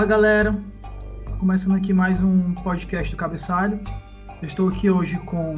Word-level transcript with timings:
Fala 0.00 0.08
galera, 0.08 0.58
começando 1.38 1.74
aqui 1.76 1.92
mais 1.92 2.22
um 2.22 2.54
podcast 2.54 3.10
do 3.10 3.18
Cabeçalho. 3.18 3.78
Eu 4.40 4.46
estou 4.46 4.66
aqui 4.66 4.88
hoje 4.88 5.18
com 5.26 5.54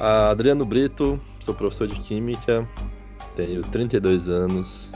Adriano 0.00 0.64
Brito, 0.64 1.20
sou 1.40 1.54
professor 1.54 1.86
de 1.86 2.00
Química, 2.00 2.66
tenho 3.36 3.60
32 3.60 4.30
anos 4.30 4.90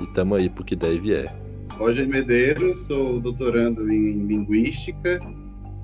e 0.00 0.02
estamos 0.02 0.36
aí 0.36 0.50
porque 0.50 0.74
deve 0.74 1.14
é. 1.14 1.26
Roger 1.74 2.08
Medeiros, 2.08 2.76
sou 2.86 3.20
doutorando 3.20 3.88
em 3.88 4.26
Linguística, 4.26 5.20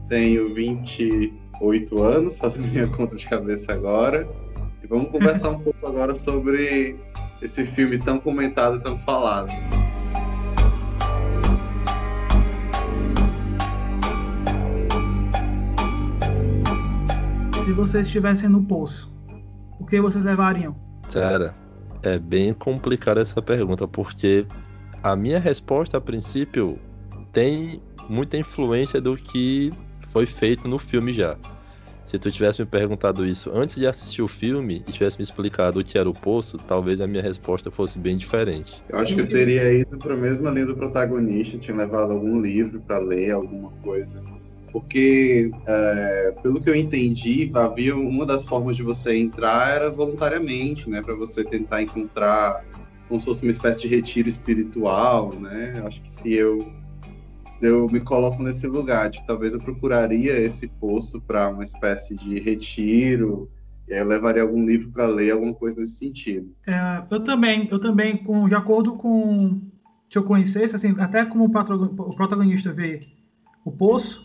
tenho 0.08 0.52
28 0.52 2.02
anos, 2.02 2.36
fazendo 2.36 2.66
minha 2.66 2.88
conta 2.90 3.14
de 3.14 3.28
cabeça 3.28 3.72
agora. 3.72 4.28
E 4.82 4.88
vamos 4.88 5.08
conversar 5.12 5.50
um 5.54 5.60
pouco 5.60 5.86
agora 5.86 6.18
sobre 6.18 6.96
esse 7.40 7.64
filme 7.64 7.96
tão 7.96 8.18
comentado 8.18 8.78
e 8.78 8.80
tão 8.80 8.98
falado. 8.98 9.52
Se 17.70 17.74
vocês 17.74 18.08
estivessem 18.08 18.48
no 18.48 18.64
poço, 18.64 19.08
o 19.78 19.86
que 19.86 20.00
vocês 20.00 20.24
levariam? 20.24 20.74
Cara, 21.12 21.54
é 22.02 22.18
bem 22.18 22.52
complicada 22.52 23.20
essa 23.20 23.40
pergunta, 23.40 23.86
porque 23.86 24.44
a 25.04 25.14
minha 25.14 25.38
resposta 25.38 25.96
a 25.96 26.00
princípio 26.00 26.80
tem 27.32 27.80
muita 28.08 28.36
influência 28.36 29.00
do 29.00 29.16
que 29.16 29.72
foi 30.08 30.26
feito 30.26 30.66
no 30.66 30.80
filme 30.80 31.12
já. 31.12 31.36
Se 32.02 32.18
tu 32.18 32.32
tivesse 32.32 32.60
me 32.60 32.66
perguntado 32.66 33.24
isso 33.24 33.52
antes 33.54 33.76
de 33.76 33.86
assistir 33.86 34.22
o 34.22 34.26
filme 34.26 34.82
e 34.88 34.90
tivesse 34.90 35.16
me 35.18 35.22
explicado 35.22 35.78
o 35.78 35.84
que 35.84 35.96
era 35.96 36.10
o 36.10 36.12
poço, 36.12 36.56
talvez 36.66 37.00
a 37.00 37.06
minha 37.06 37.22
resposta 37.22 37.70
fosse 37.70 38.00
bem 38.00 38.16
diferente. 38.16 38.82
Eu 38.88 38.98
acho 38.98 39.14
que 39.14 39.20
eu 39.20 39.28
teria 39.28 39.72
ido 39.72 39.96
para 39.96 40.14
a 40.14 40.18
mesma 40.18 40.50
linha 40.50 40.66
do 40.66 40.74
protagonista, 40.74 41.56
tinha 41.56 41.76
levado 41.76 42.10
algum 42.10 42.40
livro 42.40 42.80
para 42.80 42.98
ler, 42.98 43.30
alguma 43.30 43.70
coisa 43.80 44.20
porque 44.72 45.50
é, 45.66 46.34
pelo 46.42 46.60
que 46.60 46.68
eu 46.70 46.74
entendi, 46.74 47.50
havia 47.54 47.96
uma 47.96 48.24
das 48.24 48.44
formas 48.44 48.76
de 48.76 48.82
você 48.82 49.16
entrar 49.16 49.74
era 49.74 49.90
voluntariamente, 49.90 50.88
né, 50.88 51.02
para 51.02 51.14
você 51.14 51.44
tentar 51.44 51.82
encontrar 51.82 52.64
como 53.08 53.18
se 53.18 53.26
fosse 53.26 53.42
uma 53.42 53.50
espécie 53.50 53.80
de 53.80 53.88
retiro 53.88 54.28
espiritual, 54.28 55.34
né? 55.34 55.82
Acho 55.84 56.00
que 56.00 56.10
se 56.10 56.32
eu 56.32 56.72
eu 57.60 57.86
me 57.88 58.00
coloco 58.00 58.42
nesse 58.42 58.66
lugar 58.66 59.10
de 59.10 59.20
que 59.20 59.26
talvez 59.26 59.52
eu 59.52 59.60
procuraria 59.60 60.38
esse 60.38 60.66
poço 60.66 61.20
para 61.20 61.50
uma 61.50 61.62
espécie 61.62 62.14
de 62.14 62.40
retiro, 62.40 63.50
e 63.86 63.92
aí 63.92 64.00
eu 64.00 64.06
levaria 64.06 64.40
algum 64.40 64.64
livro 64.64 64.90
para 64.90 65.06
ler, 65.06 65.32
alguma 65.32 65.52
coisa 65.52 65.78
nesse 65.78 65.96
sentido. 65.96 66.54
É, 66.66 67.02
eu 67.10 67.20
também, 67.22 67.68
eu 67.70 67.78
também, 67.78 68.16
com, 68.16 68.48
de 68.48 68.54
acordo 68.54 68.94
com 68.94 69.60
se 70.08 70.18
eu 70.18 70.24
conhecesse, 70.24 70.74
assim, 70.74 70.94
até 70.98 71.24
como 71.24 71.44
o 71.44 72.14
protagonista 72.16 72.72
vê 72.72 73.00
o 73.64 73.70
poço, 73.70 74.24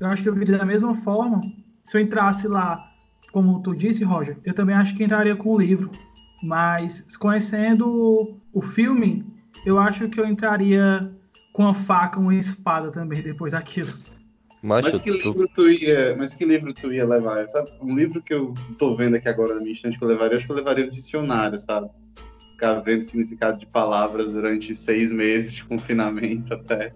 eu 0.00 0.06
acho 0.08 0.22
que 0.22 0.28
eu 0.28 0.34
viria 0.34 0.56
da 0.56 0.64
mesma 0.64 0.94
forma. 0.94 1.42
Se 1.84 1.96
eu 1.96 2.00
entrasse 2.00 2.48
lá, 2.48 2.90
como 3.32 3.62
tu 3.62 3.74
disse, 3.74 4.02
Roger, 4.02 4.38
eu 4.44 4.54
também 4.54 4.74
acho 4.74 4.96
que 4.96 5.04
entraria 5.04 5.36
com 5.36 5.50
o 5.50 5.58
livro. 5.58 5.90
Mas 6.42 7.04
conhecendo 7.18 8.40
o 8.52 8.62
filme, 8.62 9.26
eu 9.66 9.78
acho 9.78 10.08
que 10.08 10.18
eu 10.18 10.26
entraria 10.26 11.12
com 11.52 11.68
a 11.68 11.74
faca, 11.74 12.18
uma 12.18 12.34
espada 12.34 12.90
também 12.90 13.20
depois 13.20 13.52
daquilo. 13.52 13.92
Mas, 14.62 14.84
mas 14.84 15.00
que 15.00 15.10
livro 15.10 15.48
tu 15.48 15.68
ia, 15.68 16.14
mas 16.16 16.34
que 16.34 16.44
livro 16.44 16.72
tu 16.72 16.92
ia 16.92 17.06
levar? 17.06 17.46
Sabe, 17.48 17.70
um 17.80 17.94
livro 17.94 18.22
que 18.22 18.32
eu 18.32 18.54
tô 18.78 18.94
vendo 18.94 19.16
aqui 19.16 19.28
agora 19.28 19.54
na 19.54 19.60
minha 19.60 19.72
estante 19.72 19.98
que 19.98 20.04
eu 20.04 20.08
levaria, 20.08 20.36
acho 20.36 20.46
que 20.46 20.52
eu 20.52 20.56
levaria 20.56 20.86
um 20.86 20.90
dicionário, 20.90 21.58
sabe? 21.58 21.88
Ficar 22.52 22.80
vendo 22.80 23.00
o 23.00 23.04
significado 23.04 23.58
de 23.58 23.66
palavras 23.66 24.32
durante 24.32 24.74
seis 24.74 25.10
meses 25.12 25.52
de 25.54 25.64
confinamento 25.64 26.52
até 26.52 26.94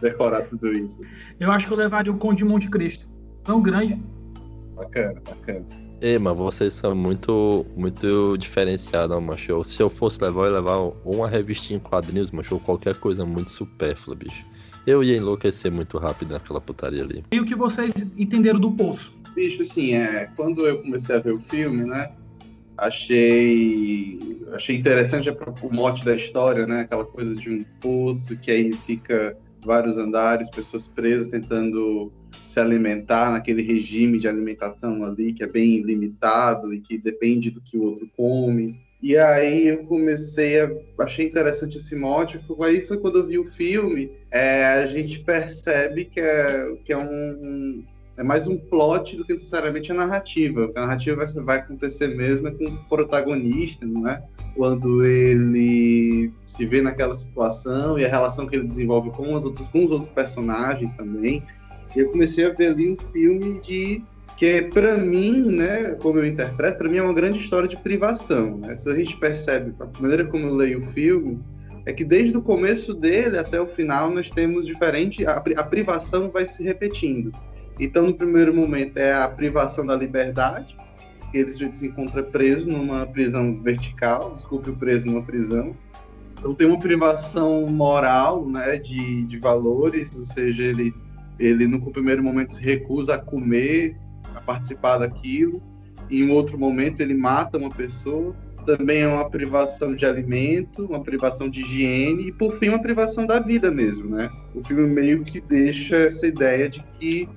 decorar 0.00 0.42
tudo 0.42 0.72
isso. 0.72 1.00
Eu 1.38 1.50
acho 1.50 1.66
que 1.66 1.72
eu 1.72 1.76
levaria 1.76 2.12
o 2.12 2.18
Conde 2.18 2.38
de 2.38 2.44
Monte 2.44 2.68
Cristo. 2.68 3.08
Tão 3.44 3.62
grande. 3.62 4.00
Bacana, 4.74 5.20
bacana. 5.24 5.64
Ei, 6.00 6.18
mas 6.18 6.36
vocês 6.36 6.74
são 6.74 6.94
muito, 6.94 7.64
muito 7.74 8.36
diferenciados, 8.36 9.22
macho. 9.22 9.64
Se 9.64 9.82
eu 9.82 9.88
fosse 9.88 10.22
levar, 10.22 10.42
eu 10.42 10.46
ia 10.46 10.52
levar 10.52 10.92
uma 11.04 11.28
revistinha 11.28 11.78
em 11.78 11.80
quadrinhos, 11.80 12.30
macho, 12.30 12.54
ou 12.54 12.60
qualquer 12.60 12.94
coisa 12.96 13.24
muito 13.24 13.50
supérflua, 13.50 14.14
bicho. 14.14 14.44
Eu 14.86 15.02
ia 15.02 15.16
enlouquecer 15.16 15.72
muito 15.72 15.96
rápido 15.96 16.32
naquela 16.32 16.60
putaria 16.60 17.02
ali. 17.02 17.24
E 17.32 17.40
o 17.40 17.46
que 17.46 17.54
vocês 17.54 17.92
entenderam 18.16 18.60
do 18.60 18.70
poço? 18.70 19.12
Bicho, 19.34 19.62
assim, 19.62 19.94
é, 19.94 20.30
quando 20.36 20.66
eu 20.66 20.82
comecei 20.82 21.16
a 21.16 21.18
ver 21.18 21.32
o 21.32 21.40
filme, 21.40 21.84
né, 21.84 22.12
achei 22.76 24.44
achei 24.52 24.76
interessante 24.76 25.30
o 25.30 25.74
mote 25.74 26.04
da 26.04 26.14
história, 26.14 26.66
né, 26.66 26.80
aquela 26.80 27.04
coisa 27.04 27.34
de 27.34 27.50
um 27.50 27.64
poço 27.80 28.36
que 28.36 28.50
aí 28.50 28.72
fica 28.72 29.36
vários 29.66 29.98
andares, 29.98 30.48
pessoas 30.48 30.86
presas 30.88 31.26
tentando 31.26 32.12
se 32.44 32.60
alimentar 32.60 33.32
naquele 33.32 33.62
regime 33.62 34.18
de 34.18 34.28
alimentação 34.28 35.04
ali 35.04 35.32
que 35.32 35.42
é 35.42 35.46
bem 35.46 35.82
limitado 35.82 36.72
e 36.72 36.80
que 36.80 36.96
depende 36.96 37.50
do 37.50 37.60
que 37.60 37.76
o 37.76 37.82
outro 37.82 38.08
come. 38.16 38.80
E 39.02 39.16
aí 39.16 39.68
eu 39.68 39.84
comecei 39.84 40.60
a 40.60 40.70
achei 41.00 41.26
interessante 41.26 41.76
esse 41.76 41.94
mote. 41.94 42.38
Aí 42.62 42.80
foi 42.80 42.98
quando 42.98 43.18
eu 43.18 43.26
vi 43.26 43.38
o 43.38 43.44
filme, 43.44 44.10
é, 44.30 44.64
a 44.64 44.86
gente 44.86 45.18
percebe 45.20 46.06
que 46.06 46.20
é, 46.20 46.76
que 46.84 46.92
é 46.92 46.96
um, 46.96 47.84
é 48.16 48.22
mais 48.22 48.48
um 48.48 48.56
plot 48.56 49.16
do 49.16 49.24
que 49.24 49.34
necessariamente 49.34 49.92
a 49.92 49.94
narrativa. 49.94 50.72
A 50.74 50.80
narrativa 50.80 51.16
vai, 51.16 51.44
vai 51.44 51.58
acontecer 51.58 52.08
mesmo 52.08 52.48
é 52.48 52.50
com 52.50 52.64
o 52.64 52.76
protagonista, 52.88 53.84
não 53.84 54.08
é? 54.08 54.22
Quando 54.54 55.04
ele 55.04 56.32
se 56.46 56.64
vê 56.64 56.80
naquela 56.80 57.14
situação 57.14 57.98
e 57.98 58.04
a 58.04 58.08
relação 58.08 58.46
que 58.46 58.56
ele 58.56 58.66
desenvolve 58.66 59.10
com 59.10 59.34
os 59.34 59.44
outros, 59.44 59.68
com 59.68 59.84
os 59.84 59.90
outros 59.90 60.10
personagens 60.10 60.94
também. 60.94 61.42
E 61.94 62.00
eu 62.00 62.10
comecei 62.10 62.46
a 62.46 62.50
ver 62.50 62.68
ali 62.68 62.92
um 62.92 62.96
filme 63.12 63.60
de 63.60 64.02
que 64.36 64.62
para 64.62 64.96
mim, 64.96 65.56
né, 65.56 65.96
como 66.00 66.18
eu 66.18 66.26
interpreto, 66.26 66.78
para 66.78 66.88
mim 66.88 66.98
é 66.98 67.02
uma 67.02 67.14
grande 67.14 67.38
história 67.38 67.68
de 67.68 67.76
privação. 67.76 68.58
Né? 68.58 68.76
Se 68.76 68.88
a 68.88 68.94
gente 68.94 69.16
percebe 69.18 69.74
a 69.80 70.00
maneira 70.00 70.24
como 70.26 70.46
eu 70.46 70.54
leio 70.54 70.78
o 70.78 70.86
filme, 70.92 71.38
é 71.86 71.92
que 71.92 72.04
desde 72.04 72.36
o 72.36 72.42
começo 72.42 72.92
dele 72.92 73.38
até 73.38 73.60
o 73.60 73.66
final 73.66 74.10
nós 74.10 74.28
temos 74.30 74.66
diferente, 74.66 75.24
a, 75.24 75.36
a 75.36 75.62
privação 75.62 76.30
vai 76.30 76.44
se 76.44 76.62
repetindo. 76.62 77.30
Então, 77.78 78.06
no 78.06 78.14
primeiro 78.14 78.54
momento, 78.54 78.96
é 78.96 79.12
a 79.12 79.28
privação 79.28 79.84
da 79.84 79.94
liberdade, 79.94 80.76
que 81.30 81.38
ele 81.38 81.50
se 81.50 81.86
encontra 81.86 82.22
preso 82.22 82.70
numa 82.70 83.06
prisão 83.06 83.60
vertical, 83.62 84.32
desculpe, 84.34 84.72
preso 84.72 85.06
numa 85.06 85.22
prisão. 85.22 85.76
Então, 86.38 86.54
tem 86.54 86.66
uma 86.66 86.78
privação 86.78 87.66
moral, 87.66 88.46
né, 88.48 88.78
de, 88.78 89.24
de 89.24 89.38
valores, 89.38 90.14
ou 90.16 90.24
seja, 90.24 90.62
ele, 90.62 90.94
ele 91.38 91.66
no 91.66 91.80
primeiro 91.90 92.22
momento 92.22 92.54
se 92.54 92.62
recusa 92.62 93.14
a 93.14 93.18
comer, 93.18 93.96
a 94.34 94.40
participar 94.40 94.98
daquilo. 94.98 95.62
Em 96.10 96.24
um 96.24 96.32
outro 96.32 96.58
momento, 96.58 97.00
ele 97.00 97.14
mata 97.14 97.58
uma 97.58 97.70
pessoa. 97.70 98.34
Também 98.64 99.02
é 99.02 99.08
uma 99.08 99.28
privação 99.30 99.94
de 99.94 100.04
alimento, 100.04 100.86
uma 100.86 101.00
privação 101.00 101.48
de 101.48 101.60
higiene 101.60 102.28
e, 102.28 102.32
por 102.32 102.52
fim, 102.58 102.68
uma 102.70 102.82
privação 102.82 103.26
da 103.26 103.38
vida 103.38 103.70
mesmo, 103.70 104.16
né? 104.16 104.28
O 104.54 104.64
filme 104.64 104.88
meio 104.88 105.24
que 105.24 105.40
deixa 105.40 105.96
essa 105.96 106.26
ideia 106.26 106.68
de 106.68 106.82
que 106.98 107.28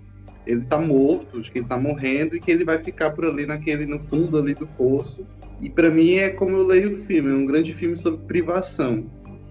ele 0.45 0.61
tá 0.61 0.77
morto, 0.77 1.41
de 1.41 1.51
que 1.51 1.59
ele 1.59 1.67
tá 1.67 1.77
morrendo 1.77 2.35
e 2.35 2.39
que 2.39 2.49
ele 2.49 2.63
vai 2.63 2.77
ficar 2.77 3.11
por 3.11 3.25
ali 3.25 3.45
naquele 3.45 3.85
no 3.85 3.99
fundo 3.99 4.37
ali 4.37 4.53
do 4.53 4.67
poço. 4.67 5.25
E 5.61 5.69
para 5.69 5.89
mim 5.89 6.15
é 6.15 6.29
como 6.29 6.57
eu 6.57 6.65
leio 6.65 6.95
o 6.95 6.99
filme, 6.99 7.29
é 7.29 7.33
um 7.33 7.45
grande 7.45 7.73
filme 7.73 7.95
sobre 7.95 8.21
privação 8.25 9.05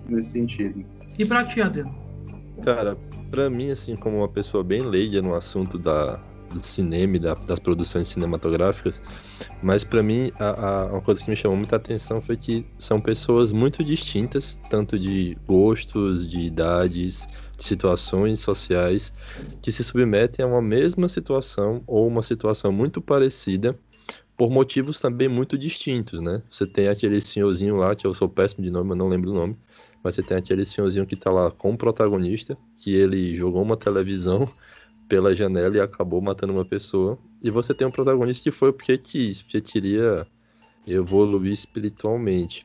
nesse 0.09 0.31
sentido. 0.33 0.85
E 1.19 1.25
para 1.25 1.45
ti, 1.45 1.61
Adriano? 1.61 1.95
Cara, 2.63 2.97
para 3.31 3.51
mim 3.51 3.71
assim, 3.71 3.95
como 3.95 4.19
uma 4.19 4.29
pessoa 4.29 4.65
bem 4.65 4.81
leiga 4.81 5.21
no 5.21 5.35
assunto 5.35 5.79
da 5.79 6.21
do 6.53 6.61
cinema 6.61 7.17
e 7.17 7.19
da, 7.19 7.35
das 7.35 7.59
produções 7.59 8.09
cinematográficas, 8.09 9.03
mas 9.63 9.85
para 9.85 10.03
mim 10.03 10.33
a, 10.39 10.49
a, 10.49 10.87
uma 10.87 11.01
coisa 11.01 11.23
que 11.23 11.31
me 11.31 11.37
chamou 11.37 11.57
muita 11.57 11.77
atenção 11.77 12.21
foi 12.21 12.37
que 12.37 12.67
são 12.79 13.01
pessoas 13.01 13.53
muito 13.53 13.85
distintas, 13.85 14.59
tanto 14.71 14.99
de 14.99 15.37
gostos, 15.47 16.29
de 16.29 16.41
idades, 16.41 17.29
de 17.29 17.48
situações 17.59 18.41
sociais 18.41 19.13
que 19.61 19.73
se 19.73 19.83
submetem 19.83 20.45
a 20.45 20.49
uma 20.49 20.63
mesma 20.63 21.09
situação 21.09 21.83
ou 21.87 22.07
uma 22.07 22.23
situação 22.23 22.71
muito 22.73 23.01
parecida 23.01 23.79
por 24.37 24.51
motivos 24.51 25.01
também 25.01 25.29
muito 25.29 25.59
distintos, 25.59 26.21
né? 26.21 26.41
Você 26.49 26.65
tem 26.65 26.87
aquele 26.89 27.21
senhorzinho 27.21 27.77
lá, 27.77 27.97
que 27.97 28.07
eu 28.07 28.15
sou 28.15 28.29
péssimo 28.29 28.63
de 28.63 28.71
nome, 28.71 28.93
eu 28.93 28.97
não 28.97 29.09
lembro 29.09 29.33
o 29.33 29.35
nome, 29.35 29.57
mas 30.03 30.15
você 30.15 30.23
tem 30.23 30.37
aquele 30.37 30.65
senhorzinho 30.65 31.05
que 31.05 31.17
tá 31.17 31.31
lá 31.31 31.51
com 31.51 31.73
o 31.73 31.77
protagonista, 31.77 32.57
que 32.77 32.95
ele 32.95 33.35
jogou 33.35 33.61
uma 33.63 33.77
televisão 33.77 34.49
pela 35.09 35.35
janela 35.35 35.77
e 35.77 35.81
acabou 35.81 36.21
matando 36.21 36.53
uma 36.53 36.65
pessoa. 36.65 37.19
E 37.43 37.51
você 37.51 37.75
tem 37.75 37.87
um 37.87 37.91
protagonista 37.91 38.45
que 38.45 38.53
foi 38.53 38.73
porque 38.73 38.97
quis, 38.97 39.43
porque 39.43 39.61
queria 39.61 40.25
evoluir 40.87 41.53
espiritualmente. 41.53 42.65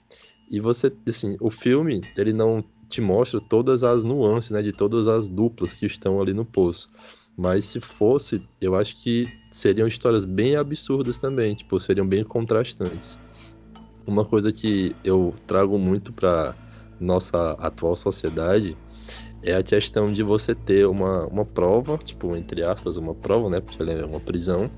E 0.51 0.60
você, 0.60 0.94
assim, 1.07 1.36
o 1.39 1.50
filme, 1.50 2.01
ele 2.16 2.34
não 2.34 2.63
te 2.94 3.01
mostra 3.01 3.42
todas 3.42 3.84
as 3.84 4.06
nuances, 4.06 4.51
né, 4.51 4.62
de 4.62 4.72
todas 4.72 5.07
as 5.07 5.28
duplas 5.28 5.74
que 5.74 5.86
estão 5.86 6.22
ali 6.22 6.34
no 6.34 6.45
poço. 6.45 6.90
Mas 7.36 7.66
se 7.66 7.80
fosse, 7.80 8.48
eu 8.62 8.75
acho 8.75 9.01
que 9.01 9.28
seriam 9.50 9.88
histórias 9.88 10.24
bem 10.24 10.56
absurdas 10.56 11.18
também, 11.18 11.56
tipo, 11.56 11.80
seriam 11.80 12.07
bem 12.07 12.24
contrastantes. 12.24 13.18
Uma 14.06 14.24
coisa 14.24 14.51
que 14.51 14.95
eu 15.04 15.34
trago 15.48 15.80
muito 15.80 16.13
para 16.13 16.56
nossa 17.00 17.54
atual 17.54 17.95
sociedade 17.95 18.78
é 19.42 19.56
a 19.56 19.63
questão 19.63 20.12
de 20.12 20.22
você 20.22 20.54
ter 20.54 20.86
uma, 20.86 21.25
uma 21.25 21.44
prova, 21.44 21.98
tipo, 21.98 22.36
entre 22.36 22.63
aspas, 22.63 22.96
uma 22.96 23.16
prova, 23.16 23.50
né? 23.50 23.60
Porque 23.60 23.81
é 23.81 24.06
uma 24.06 24.19
prisão. 24.19 24.69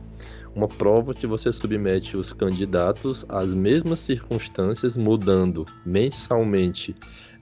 Uma 0.56 0.70
prova 0.70 1.14
que 1.14 1.28
você 1.28 1.52
submete 1.52 2.16
os 2.16 2.32
candidatos 2.32 3.26
às 3.28 3.54
mesmas 3.54 4.00
circunstâncias, 4.00 4.96
mudando 4.96 5.66
mensalmente 5.86 6.96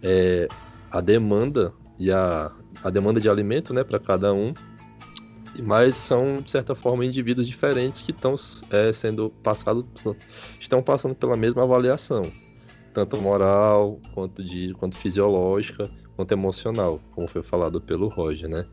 é, 0.04 0.48
a 0.92 1.02
demanda 1.02 1.74
e 1.98 2.12
a, 2.12 2.52
a 2.84 2.90
demanda 2.90 3.20
de 3.20 3.30
alimento, 3.30 3.74
né, 3.74 3.84
para 3.84 4.00
cada 4.00 4.34
um. 4.34 4.54
Mas 5.62 5.96
são, 5.96 6.42
de 6.42 6.50
certa 6.50 6.74
forma, 6.74 7.06
indivíduos 7.06 7.48
diferentes 7.48 8.02
que 8.02 8.12
estão 8.12 8.36
é, 8.72 8.92
sendo 8.92 9.30
passados, 9.44 9.86
estão 10.60 10.82
passando 10.82 11.14
pela 11.14 11.38
mesma 11.38 11.64
avaliação, 11.64 12.24
tanto 12.92 13.22
moral 13.22 14.00
quanto 14.16 14.44
de 14.44 14.74
quanto 14.74 14.98
fisiológica 14.98 15.90
quanto 16.16 16.32
emocional, 16.32 17.00
como 17.12 17.28
foi 17.28 17.44
falado 17.44 17.82
pelo 17.82 18.08
Roger, 18.08 18.50
né? 18.50 18.66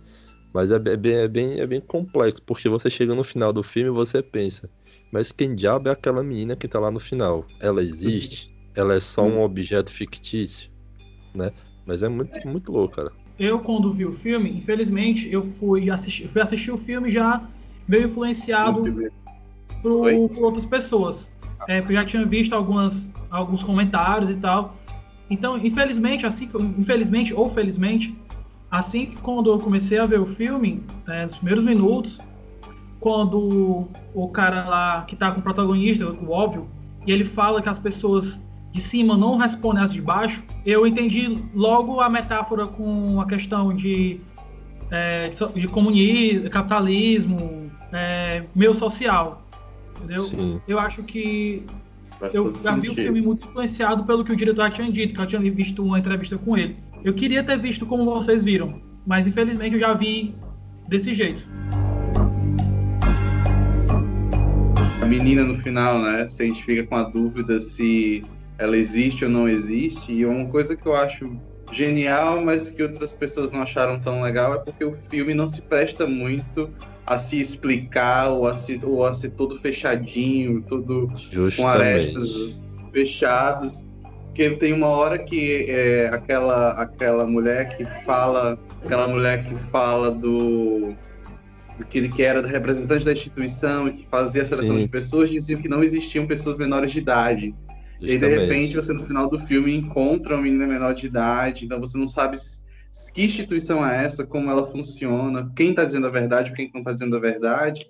Mas 0.52 0.70
é, 0.70 0.76
é, 0.76 0.96
bem, 0.96 1.14
é, 1.14 1.28
bem, 1.28 1.60
é 1.60 1.66
bem 1.66 1.80
complexo, 1.80 2.42
porque 2.42 2.68
você 2.68 2.90
chega 2.90 3.14
no 3.14 3.24
final 3.24 3.52
do 3.52 3.62
filme 3.62 3.88
e 3.88 3.92
você 3.92 4.22
pensa, 4.22 4.68
mas 5.12 5.32
quem 5.32 5.54
diabo 5.54 5.88
é 5.88 5.92
aquela 5.92 6.22
menina 6.22 6.56
que 6.56 6.68
tá 6.68 6.78
lá 6.78 6.90
no 6.90 7.00
final? 7.00 7.46
Ela 7.60 7.82
existe? 7.82 8.52
Ela 8.74 8.94
é 8.94 9.00
só 9.00 9.22
um 9.22 9.42
objeto 9.42 9.90
fictício? 9.90 10.70
Né? 11.34 11.52
Mas 11.86 12.02
é 12.02 12.08
muito, 12.08 12.46
muito 12.46 12.72
louco, 12.72 12.96
cara. 12.96 13.12
Eu, 13.38 13.58
quando 13.60 13.90
vi 13.90 14.04
o 14.04 14.12
filme, 14.12 14.50
infelizmente, 14.50 15.32
eu 15.32 15.42
fui 15.42 15.90
assistir, 15.90 16.28
fui 16.28 16.42
assistir 16.42 16.70
o 16.70 16.76
filme 16.76 17.10
já 17.10 17.42
meio 17.88 18.06
influenciado 18.06 18.82
por, 19.82 20.28
por 20.28 20.44
outras 20.44 20.64
pessoas. 20.66 21.32
É, 21.68 21.80
porque 21.80 21.92
eu 21.92 22.00
já 22.00 22.04
tinha 22.04 22.24
visto 22.24 22.54
algumas, 22.54 23.12
alguns 23.30 23.62
comentários 23.62 24.30
e 24.30 24.34
tal. 24.34 24.76
Então, 25.28 25.56
infelizmente, 25.58 26.26
assim, 26.26 26.50
infelizmente 26.78 27.32
ou 27.32 27.48
felizmente, 27.48 28.16
assim 28.70 29.06
que 29.06 29.16
quando 29.20 29.50
eu 29.50 29.58
comecei 29.58 29.98
a 29.98 30.06
ver 30.06 30.20
o 30.20 30.26
filme, 30.26 30.82
é, 31.08 31.24
nos 31.24 31.36
primeiros 31.36 31.64
minutos, 31.64 32.18
quando 32.98 33.88
o 34.14 34.28
cara 34.28 34.68
lá 34.68 35.02
que 35.02 35.16
tá 35.16 35.30
com 35.30 35.40
o 35.40 35.42
protagonista, 35.42 36.06
o 36.06 36.30
óbvio, 36.30 36.68
e 37.06 37.12
ele 37.12 37.24
fala 37.24 37.62
que 37.62 37.68
as 37.68 37.78
pessoas 37.78 38.42
de 38.72 38.80
cima 38.80 39.16
não 39.16 39.36
respondem 39.36 39.82
às 39.82 39.92
de 39.92 40.00
baixo, 40.00 40.44
eu 40.64 40.86
entendi 40.86 41.42
logo 41.54 42.00
a 42.00 42.08
metáfora 42.08 42.66
com 42.66 43.20
a 43.20 43.26
questão 43.26 43.74
de, 43.74 44.20
é, 44.90 45.28
de 45.54 45.66
comunismo, 45.66 46.48
capitalismo, 46.50 47.70
é, 47.92 48.44
meio 48.54 48.74
social. 48.74 49.42
Entendeu? 49.96 50.24
Sim. 50.24 50.60
Eu 50.68 50.78
acho 50.78 51.02
que 51.02 51.64
Faz 52.18 52.34
eu 52.34 52.54
já 52.62 52.76
vi 52.76 52.90
o 52.90 52.94
filme 52.94 53.20
muito 53.20 53.48
influenciado 53.48 54.04
pelo 54.04 54.24
que 54.24 54.32
o 54.32 54.36
diretor 54.36 54.70
tinha 54.70 54.90
dito, 54.92 55.14
que 55.14 55.20
eu 55.20 55.26
tinha 55.26 55.40
visto 55.50 55.82
uma 55.82 55.98
entrevista 55.98 56.36
com 56.38 56.56
ele. 56.56 56.76
Eu 57.02 57.14
queria 57.14 57.42
ter 57.42 57.58
visto 57.58 57.86
como 57.86 58.04
vocês 58.04 58.44
viram, 58.44 58.80
mas 59.06 59.26
infelizmente 59.26 59.74
eu 59.74 59.80
já 59.80 59.94
vi 59.94 60.34
desse 60.86 61.14
jeito. 61.14 61.46
A 65.00 65.06
menina 65.06 65.44
no 65.44 65.54
final, 65.56 65.98
né? 66.00 66.26
Se 66.28 66.42
a 66.42 66.46
gente 66.46 66.62
fica 66.62 66.84
com 66.84 66.94
a 66.94 67.04
dúvida 67.04 67.58
se 67.58 68.22
ela 68.60 68.76
existe 68.76 69.24
ou 69.24 69.30
não 69.30 69.48
existe, 69.48 70.12
e 70.12 70.26
uma 70.26 70.46
coisa 70.46 70.76
que 70.76 70.86
eu 70.86 70.94
acho 70.94 71.34
genial, 71.72 72.44
mas 72.44 72.70
que 72.70 72.82
outras 72.82 73.14
pessoas 73.14 73.52
não 73.52 73.62
acharam 73.62 73.98
tão 73.98 74.20
legal, 74.20 74.54
é 74.54 74.58
porque 74.58 74.84
o 74.84 74.94
filme 75.08 75.32
não 75.32 75.46
se 75.46 75.62
presta 75.62 76.06
muito 76.06 76.70
a 77.06 77.16
se 77.16 77.40
explicar 77.40 78.28
ou 78.28 78.46
a, 78.46 78.52
se, 78.52 78.78
ou 78.84 79.06
a 79.06 79.14
ser 79.14 79.30
todo 79.30 79.58
fechadinho, 79.58 80.62
todo 80.62 81.10
Justamente. 81.16 81.56
com 81.56 81.66
arestas 81.66 82.60
fechadas. 82.92 83.86
Que 84.34 84.50
tem 84.50 84.72
uma 84.72 84.88
hora 84.88 85.18
que 85.18 85.64
é 85.68 86.08
aquela, 86.12 86.72
aquela 86.72 87.26
mulher 87.26 87.76
que 87.76 87.84
fala, 88.04 88.58
aquela 88.84 89.08
mulher 89.08 89.42
que 89.42 89.54
fala 89.70 90.10
do 90.10 90.94
que, 91.88 92.08
que 92.08 92.22
era 92.22 92.46
representante 92.46 93.04
da 93.04 93.12
instituição 93.12 93.88
e 93.88 93.92
que 93.92 94.06
fazia 94.08 94.42
a 94.42 94.44
seleção 94.44 94.76
Sim. 94.76 94.82
de 94.82 94.88
pessoas, 94.88 95.30
diziam 95.30 95.60
que 95.60 95.68
não 95.68 95.82
existiam 95.82 96.26
pessoas 96.26 96.58
menores 96.58 96.92
de 96.92 96.98
idade. 96.98 97.54
Justamente. 98.00 98.08
E 98.08 98.12
aí, 98.12 98.18
de 98.18 98.26
repente, 98.26 98.76
você 98.76 98.92
no 98.92 99.04
final 99.04 99.28
do 99.28 99.38
filme 99.38 99.74
encontra 99.74 100.34
uma 100.34 100.42
menina 100.42 100.66
menor 100.66 100.94
de 100.94 101.06
idade, 101.06 101.64
então 101.64 101.78
você 101.78 101.98
não 101.98 102.08
sabe 102.08 102.36
que 103.12 103.22
instituição 103.22 103.86
é 103.86 104.04
essa, 104.04 104.26
como 104.26 104.50
ela 104.50 104.66
funciona, 104.66 105.50
quem 105.54 105.70
está 105.70 105.84
dizendo 105.84 106.06
a 106.06 106.10
verdade, 106.10 106.52
quem 106.52 106.70
não 106.72 106.80
está 106.80 106.92
dizendo 106.92 107.16
a 107.16 107.20
verdade. 107.20 107.86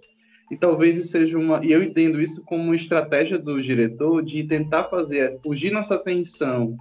E 0.50 0.56
talvez 0.56 0.98
isso 0.98 1.08
seja 1.08 1.38
uma. 1.38 1.64
E 1.64 1.70
eu 1.70 1.82
entendo 1.82 2.20
isso 2.20 2.42
como 2.44 2.64
uma 2.64 2.74
estratégia 2.74 3.38
do 3.38 3.60
diretor 3.62 4.22
de 4.22 4.42
tentar 4.42 4.84
fazer 4.84 5.38
fugir 5.44 5.70
nossa 5.70 5.94
atenção 5.94 6.76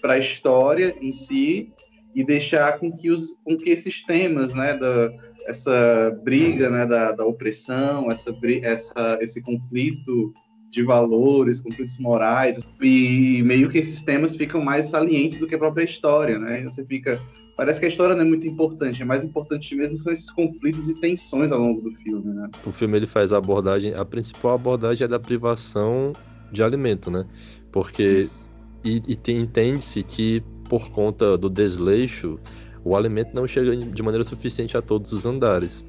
para 0.00 0.14
a 0.14 0.18
história 0.18 0.94
em 1.00 1.10
si 1.10 1.72
e 2.14 2.22
deixar 2.22 2.78
com 2.78 2.94
que, 2.94 3.10
os, 3.10 3.32
com 3.42 3.56
que 3.56 3.70
esses 3.70 4.02
temas, 4.02 4.54
né, 4.54 4.74
da, 4.74 5.10
essa 5.46 6.10
briga 6.22 6.68
né, 6.68 6.86
da, 6.86 7.12
da 7.12 7.24
opressão, 7.24 8.10
essa, 8.10 8.30
essa, 8.62 9.18
esse 9.22 9.42
conflito 9.42 10.32
de 10.74 10.82
valores, 10.82 11.60
conflitos 11.60 11.96
morais, 11.98 12.60
e 12.80 13.42
meio 13.44 13.68
que 13.68 13.78
esses 13.78 14.02
temas 14.02 14.34
ficam 14.36 14.62
mais 14.62 14.86
salientes 14.86 15.38
do 15.38 15.46
que 15.46 15.54
a 15.54 15.58
própria 15.58 15.84
história, 15.84 16.38
né? 16.38 16.62
Você 16.64 16.84
fica, 16.84 17.20
parece 17.56 17.78
que 17.78 17.86
a 17.86 17.88
história 17.88 18.14
não 18.14 18.22
é 18.22 18.24
muito 18.24 18.46
importante, 18.46 19.00
é 19.00 19.04
mais 19.04 19.24
importante 19.24 19.74
mesmo 19.74 19.96
são 19.96 20.12
esses 20.12 20.30
conflitos 20.30 20.88
e 20.88 21.00
tensões 21.00 21.52
ao 21.52 21.60
longo 21.60 21.80
do 21.80 21.94
filme, 21.94 22.34
né? 22.34 22.50
O 22.66 22.72
filme 22.72 22.98
ele 22.98 23.06
faz 23.06 23.32
a 23.32 23.38
abordagem, 23.38 23.94
a 23.94 24.04
principal 24.04 24.54
abordagem 24.54 25.04
é 25.04 25.08
da 25.08 25.20
privação 25.20 26.12
de 26.50 26.62
alimento, 26.62 27.10
né? 27.10 27.24
Porque 27.72 28.02
Isso. 28.02 28.52
e, 28.84 29.02
e 29.08 29.32
entende-se 29.32 30.02
que 30.02 30.42
por 30.68 30.90
conta 30.90 31.36
do 31.38 31.48
desleixo, 31.48 32.38
o 32.84 32.96
alimento 32.96 33.30
não 33.34 33.46
chega 33.46 33.76
de 33.76 34.02
maneira 34.02 34.24
suficiente 34.24 34.76
a 34.76 34.82
todos 34.82 35.12
os 35.12 35.24
andares. 35.24 35.84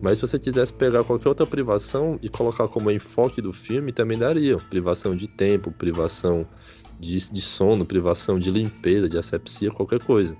Mas 0.00 0.18
se 0.18 0.26
você 0.26 0.38
quisesse 0.38 0.72
pegar 0.72 1.04
qualquer 1.04 1.28
outra 1.28 1.46
privação 1.46 2.18
e 2.22 2.28
colocar 2.28 2.68
como 2.68 2.90
enfoque 2.90 3.42
do 3.42 3.52
filme, 3.52 3.92
também 3.92 4.18
daria. 4.18 4.56
Privação 4.56 5.14
de 5.14 5.28
tempo, 5.28 5.70
privação 5.70 6.46
de, 6.98 7.18
de 7.30 7.40
sono, 7.40 7.84
privação 7.84 8.38
de 8.38 8.50
limpeza, 8.50 9.08
de 9.08 9.18
asepsia, 9.18 9.70
qualquer 9.70 10.02
coisa. 10.02 10.36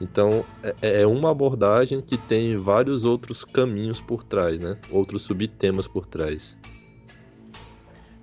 Então 0.00 0.44
é, 0.62 1.02
é 1.02 1.06
uma 1.06 1.30
abordagem 1.30 2.00
que 2.00 2.16
tem 2.16 2.56
vários 2.56 3.04
outros 3.04 3.44
caminhos 3.44 4.00
por 4.00 4.22
trás, 4.22 4.60
né? 4.60 4.78
Outros 4.90 5.22
subtemas 5.22 5.86
por 5.86 6.06
trás. 6.06 6.56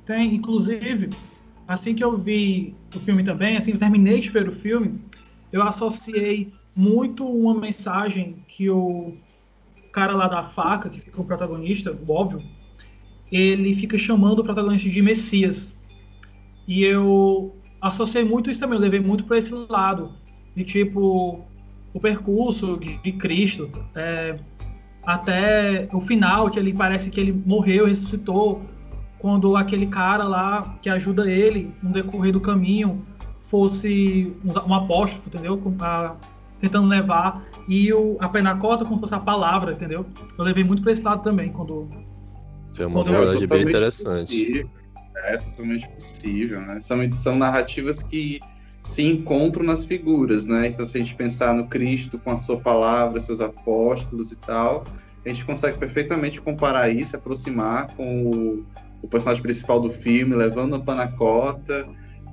Tem, 0.05 0.35
inclusive, 0.35 1.09
assim 1.67 1.95
que 1.95 2.03
eu 2.03 2.17
vi 2.17 2.75
o 2.95 2.99
filme 2.99 3.23
também, 3.23 3.57
assim, 3.57 3.71
eu 3.71 3.79
terminei 3.79 4.19
de 4.19 4.29
ver 4.29 4.49
o 4.49 4.51
filme, 4.51 4.99
eu 5.51 5.63
associei 5.63 6.51
muito 6.75 7.25
uma 7.25 7.53
mensagem 7.53 8.43
que 8.47 8.69
o 8.69 9.13
cara 9.93 10.13
lá 10.13 10.27
da 10.27 10.43
faca, 10.43 10.89
que 10.89 10.99
fica 10.99 11.21
o 11.21 11.23
protagonista, 11.23 11.97
óbvio, 12.07 12.41
ele 13.31 13.73
fica 13.73 13.97
chamando 13.97 14.39
o 14.39 14.43
protagonista 14.43 14.89
de 14.89 15.01
Messias. 15.01 15.77
E 16.67 16.83
eu 16.83 17.55
associei 17.79 18.23
muito 18.23 18.49
isso 18.49 18.59
também, 18.59 18.75
eu 18.75 18.81
levei 18.81 18.99
muito 18.99 19.23
para 19.23 19.37
esse 19.37 19.53
lado. 19.69 20.11
De 20.55 20.63
tipo, 20.63 21.41
o 21.93 21.99
percurso 21.99 22.77
de, 22.77 22.97
de 22.97 23.11
Cristo, 23.13 23.69
é, 23.95 24.37
até 25.05 25.87
o 25.93 26.01
final, 26.01 26.49
que 26.49 26.59
ele 26.59 26.73
parece 26.73 27.09
que 27.09 27.19
ele 27.19 27.31
morreu, 27.31 27.85
ressuscitou, 27.85 28.63
quando 29.19 29.55
aquele 29.55 29.85
cara 29.85 30.25
lá 30.25 30.77
que 30.81 30.89
ajuda 30.89 31.31
ele 31.31 31.73
no 31.81 31.91
decorrer 31.91 32.33
do 32.33 32.41
caminho 32.41 33.05
fosse 33.43 34.33
um, 34.43 34.69
um 34.69 34.73
apóstolo, 34.73 35.23
entendeu? 35.27 35.61
A, 35.79 36.15
tentando 36.63 36.87
levar, 36.87 37.43
e 37.67 37.91
o, 37.91 38.15
a 38.21 38.29
penacota 38.29 38.85
como 38.85 38.97
fosse 38.97 39.13
a 39.13 39.19
palavra, 39.19 39.73
entendeu? 39.73 40.05
Eu 40.37 40.45
levei 40.45 40.63
muito 40.63 40.81
para 40.81 40.93
esse 40.93 41.01
lado 41.01 41.21
também, 41.21 41.51
quando. 41.51 41.89
É 42.79 42.85
uma 42.85 43.03
verdade 43.03 43.45
bem 43.45 43.63
interessante. 43.63 44.19
Possível. 44.19 44.69
É 45.25 45.37
totalmente 45.37 45.87
possível, 45.89 46.61
né? 46.61 46.79
São, 46.79 46.97
são 47.15 47.35
narrativas 47.35 48.01
que 48.01 48.39
se 48.81 49.03
encontram 49.03 49.63
nas 49.65 49.83
figuras, 49.83 50.47
né? 50.47 50.67
Então, 50.67 50.87
se 50.87 50.95
a 50.95 51.01
gente 51.01 51.13
pensar 51.15 51.53
no 51.53 51.67
Cristo 51.67 52.17
com 52.17 52.31
a 52.31 52.37
sua 52.37 52.57
palavra, 52.57 53.19
seus 53.19 53.41
apóstolos 53.41 54.31
e 54.31 54.37
tal, 54.37 54.85
a 55.25 55.29
gente 55.29 55.43
consegue 55.43 55.77
perfeitamente 55.77 56.39
comparar 56.39 56.89
isso, 56.89 57.15
aproximar 57.15 57.93
com 57.95 58.25
o, 58.25 58.65
o 59.01 59.07
personagem 59.07 59.43
principal 59.43 59.81
do 59.81 59.89
filme, 59.89 60.33
levando 60.33 60.75
a 60.77 60.79
panacota, 60.79 61.87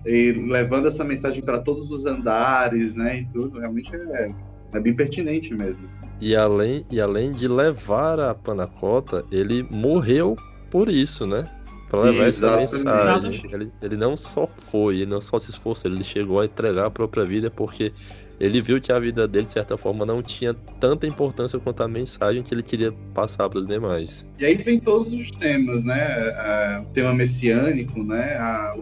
e 0.05 0.33
levando 0.33 0.89
essa 0.89 1.05
mensagem 1.05 1.43
para 1.43 1.59
todos 1.59 1.91
os 1.91 2.07
andares, 2.07 2.95
né, 2.95 3.21
e 3.21 3.25
tudo, 3.27 3.59
realmente 3.59 3.95
é, 3.95 4.33
é 4.75 4.81
bem 4.81 4.95
pertinente 4.95 5.55
mesmo. 5.55 5.85
Assim. 5.87 5.99
E 6.21 6.35
além, 6.35 6.87
e 6.91 7.01
além 7.01 7.33
de 7.33 7.47
levar 7.49 8.19
a 8.19 8.35
panacota, 8.35 9.25
ele 9.31 9.67
morreu 9.71 10.37
por 10.71 10.89
isso, 10.89 11.27
né? 11.27 11.45
Para 11.91 12.03
levar 12.03 12.27
Exatamente. 12.27 12.75
essa 12.75 12.79
mensagem. 12.79 13.51
Ele, 13.53 13.73
ele 13.83 13.97
não 13.97 14.17
só 14.17 14.49
foi, 14.71 14.97
ele 14.97 15.11
não 15.11 15.21
só 15.21 15.39
se 15.39 15.51
esforçou, 15.51 15.91
ele 15.91 16.05
chegou 16.05 16.39
a 16.41 16.45
entregar 16.45 16.87
a 16.87 16.91
própria 16.91 17.25
vida 17.25 17.51
porque 17.51 17.93
Ele 18.41 18.63
viu 18.63 18.81
que 18.81 18.91
a 18.91 18.99
vida 18.99 19.29
dele, 19.29 19.45
de 19.45 19.53
certa 19.53 19.77
forma, 19.77 20.07
não 20.07 20.23
tinha 20.23 20.55
tanta 20.81 21.07
importância 21.07 21.59
quanto 21.59 21.83
a 21.83 21.89
mensagem 21.89 22.43
que 22.43 22.55
ele 22.55 22.63
queria 22.63 22.91
passar 23.13 23.51
para 23.51 23.59
os 23.59 23.67
demais. 23.67 24.27
E 24.39 24.47
aí 24.47 24.55
vem 24.55 24.81
todos 24.81 25.13
os 25.13 25.31
temas, 25.33 25.85
né? 25.85 26.81
o 26.81 26.87
tema 26.95 27.13
messiânico, 27.13 28.03
né? 28.03 28.41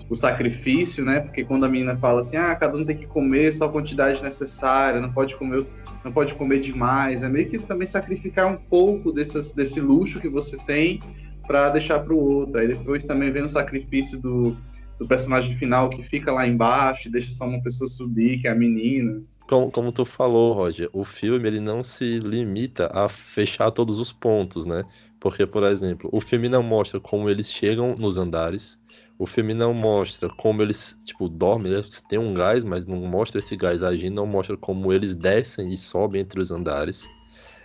o 0.09 0.15
sacrifício, 0.15 1.05
né? 1.05 1.21
Porque 1.21 1.43
quando 1.43 1.65
a 1.65 1.69
menina 1.69 1.97
fala 1.97 2.21
assim, 2.21 2.37
ah, 2.37 2.55
cada 2.55 2.79
um 2.79 2.85
tem 2.85 2.97
que 2.97 3.07
comer 3.07 3.53
só 3.53 3.65
a 3.65 3.69
quantidade 3.69 4.23
necessária, 4.23 5.01
não 5.01 5.13
pode 5.13 5.35
comer, 5.35 5.65
não 6.05 6.13
pode 6.13 6.35
comer 6.35 6.61
demais, 6.61 7.25
é 7.25 7.29
meio 7.29 7.49
que 7.49 7.59
também 7.59 7.87
sacrificar 7.87 8.47
um 8.47 8.57
pouco 8.57 9.11
dessas, 9.11 9.51
desse 9.51 9.81
luxo 9.81 10.21
que 10.21 10.29
você 10.29 10.57
tem 10.59 11.01
para 11.49 11.71
deixar 11.71 11.99
para 11.99 12.15
o 12.15 12.19
outro. 12.19 12.59
Aí 12.61 12.69
depois 12.69 13.05
também 13.05 13.33
vem 13.33 13.43
o 13.43 13.49
sacrifício 13.49 14.21
do, 14.21 14.57
do 15.01 15.09
personagem 15.09 15.57
final 15.57 15.89
que 15.89 16.03
fica 16.03 16.31
lá 16.31 16.47
embaixo 16.47 17.09
e 17.09 17.11
deixa 17.11 17.33
só 17.33 17.45
uma 17.45 17.61
pessoa 17.61 17.89
subir, 17.89 18.41
que 18.41 18.47
é 18.47 18.53
a 18.53 18.55
menina. 18.55 19.21
Como, 19.49 19.71
como 19.73 19.91
tu 19.91 20.05
falou, 20.05 20.53
Roger, 20.53 20.91
o 20.93 21.05
filme 21.05 21.49
ele 21.49 21.59
não 21.59 21.83
se 21.83 22.19
limita 22.19 22.91
a 22.93 23.09
fechar 23.09 23.71
todos 23.71 23.99
os 23.99 24.13
pontos, 24.13 24.67
né? 24.67 24.85
Porque, 25.19 25.47
por 25.47 25.65
exemplo, 25.65 26.11
o 26.13 26.21
filme 26.21 26.51
não 26.51 26.63
mostra 26.63 27.01
como 27.01 27.31
eles 27.31 27.51
chegam 27.51 27.97
nos 27.97 28.19
andares, 28.19 28.79
o 29.19 29.27
filme 29.27 29.55
não 29.55 29.73
mostra 29.73 30.29
como 30.29 30.61
eles, 30.63 30.99
tipo, 31.03 31.31
dormem, 31.31 31.73
eles 31.73 32.03
têm 32.03 32.19
um 32.19 32.35
gás, 32.35 32.63
mas 32.63 32.85
não 32.85 32.99
mostra 32.99 33.39
esse 33.39 33.57
gás 33.57 33.83
agindo, 33.83 34.17
não 34.17 34.27
mostra 34.27 34.55
como 34.57 34.93
eles 34.93 35.15
descem 35.15 35.73
e 35.73 35.79
sobem 35.79 36.21
entre 36.21 36.41
os 36.41 36.51
andares. 36.51 37.09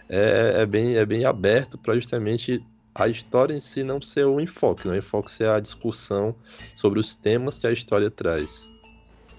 É, 0.09 0.61
é 0.61 0.65
bem, 0.65 0.95
é 0.95 1.05
bem 1.05 1.25
aberto 1.25 1.77
para 1.77 1.95
justamente 1.95 2.65
a 2.95 3.09
história 3.09 3.53
em 3.53 3.59
si 3.59 3.83
não 3.83 4.01
ser 4.01 4.25
o 4.25 4.39
enfoque, 4.39 4.87
né? 4.87 4.93
o 4.93 4.97
enfoque 4.97 5.29
ser 5.31 5.49
a 5.49 5.59
discussão 5.59 6.35
sobre 6.75 6.99
os 6.99 7.15
temas 7.17 7.57
que 7.57 7.67
a 7.67 7.73
história 7.73 8.09
traz. 8.09 8.72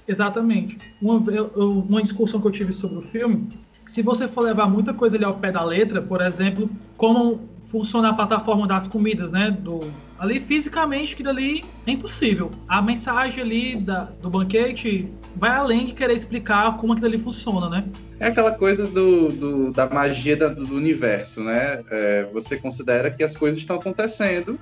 Exatamente. 0.06 0.78
Uma, 1.00 1.18
uma 1.56 2.02
discussão 2.02 2.40
que 2.40 2.46
eu 2.46 2.52
tive 2.52 2.72
sobre 2.72 2.98
o 2.98 3.02
filme, 3.02 3.48
se 3.86 4.02
você 4.02 4.26
for 4.26 4.42
levar 4.42 4.68
muita 4.68 4.94
coisa 4.94 5.16
ali 5.16 5.24
ao 5.24 5.34
pé 5.34 5.52
da 5.52 5.62
letra, 5.62 6.00
por 6.00 6.20
exemplo, 6.20 6.70
como 6.96 7.40
funciona 7.64 8.10
a 8.10 8.14
plataforma 8.14 8.66
das 8.66 8.86
comidas, 8.86 9.30
né? 9.30 9.50
Do, 9.50 9.80
ali 10.18 10.40
fisicamente 10.40 11.16
que 11.16 11.22
dali 11.22 11.64
é 11.86 11.90
impossível. 11.90 12.50
A 12.68 12.80
mensagem 12.80 13.42
ali 13.42 13.76
da, 13.76 14.04
do 14.22 14.30
banquete 14.30 15.08
vai 15.36 15.50
além 15.50 15.86
de 15.86 15.92
querer 15.92 16.14
explicar 16.14 16.76
como 16.76 16.92
aquilo 16.92 17.08
ali 17.08 17.18
funciona, 17.18 17.68
né? 17.68 17.84
É 18.20 18.28
aquela 18.28 18.52
coisa 18.52 18.86
do, 18.86 19.28
do 19.28 19.72
da 19.72 19.88
magia 19.88 20.36
da, 20.36 20.48
do 20.48 20.74
universo, 20.74 21.42
né? 21.42 21.82
É, 21.90 22.28
você 22.32 22.56
considera 22.56 23.10
que 23.10 23.22
as 23.22 23.36
coisas 23.36 23.58
estão 23.58 23.76
acontecendo 23.76 24.58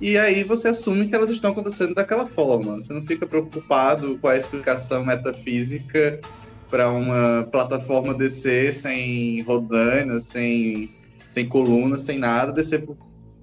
e 0.00 0.16
aí 0.16 0.42
você 0.44 0.68
assume 0.68 1.08
que 1.08 1.14
elas 1.14 1.30
estão 1.30 1.50
acontecendo 1.50 1.94
daquela 1.94 2.26
forma. 2.26 2.76
Você 2.76 2.92
não 2.92 3.06
fica 3.06 3.26
preocupado 3.26 4.18
com 4.18 4.28
a 4.28 4.36
explicação 4.36 5.04
metafísica 5.04 6.20
para 6.70 6.90
uma 6.90 7.46
plataforma 7.50 8.14
descer 8.14 8.72
sem 8.72 9.42
rodana, 9.42 10.18
sem, 10.20 10.90
sem 11.28 11.46
coluna, 11.46 11.98
sem 11.98 12.18
nada, 12.18 12.52
descer 12.52 12.86
por 12.86 12.96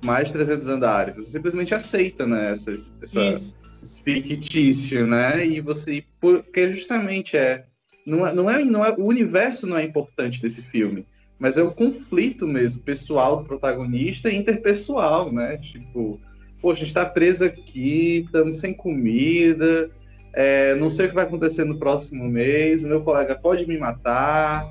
mais 0.04 0.28
de 0.28 0.34
300 0.34 0.70
andares. 0.70 1.16
Você 1.16 1.32
simplesmente 1.32 1.76
aceita, 1.76 2.26
né, 2.26 2.52
essa, 2.52 2.74
essa 3.02 3.36
esse 3.82 4.02
fictício, 4.02 5.06
né? 5.06 5.46
E 5.46 5.62
você 5.62 6.04
porque 6.20 6.76
justamente 6.76 7.38
é 7.38 7.66
não 8.06 8.26
é, 8.26 8.34
não 8.34 8.50
é 8.50 8.64
não 8.64 8.86
é 8.86 8.92
o 8.98 9.06
universo 9.06 9.68
não 9.68 9.78
é 9.78 9.84
importante 9.84 10.42
desse 10.42 10.62
filme, 10.62 11.06
mas 11.38 11.58
é 11.58 11.64
o 11.64 11.72
conflito 11.72 12.48
mesmo 12.48 12.82
pessoal 12.82 13.38
do 13.38 13.46
protagonista 13.46 14.30
e 14.30 14.36
interpessoal, 14.36 15.32
né? 15.32 15.58
Tipo, 15.58 16.20
poxa, 16.68 16.84
a 16.84 16.86
gente 16.86 16.94
tá 16.94 17.06
preso 17.06 17.46
aqui, 17.46 18.26
estamos 18.26 18.60
sem 18.60 18.74
comida, 18.74 19.90
é, 20.34 20.76
não 20.76 20.90
sei 20.90 21.06
o 21.06 21.10
que 21.10 21.16
vai 21.16 21.24
acontecer 21.24 21.64
no 21.64 21.80
próximo 21.80 22.28
mês, 22.28 22.84
o 22.84 22.90
meu 22.90 23.02
colega 23.04 23.36
pode 23.36 23.66
me 23.66 23.78
matar, 23.78 24.70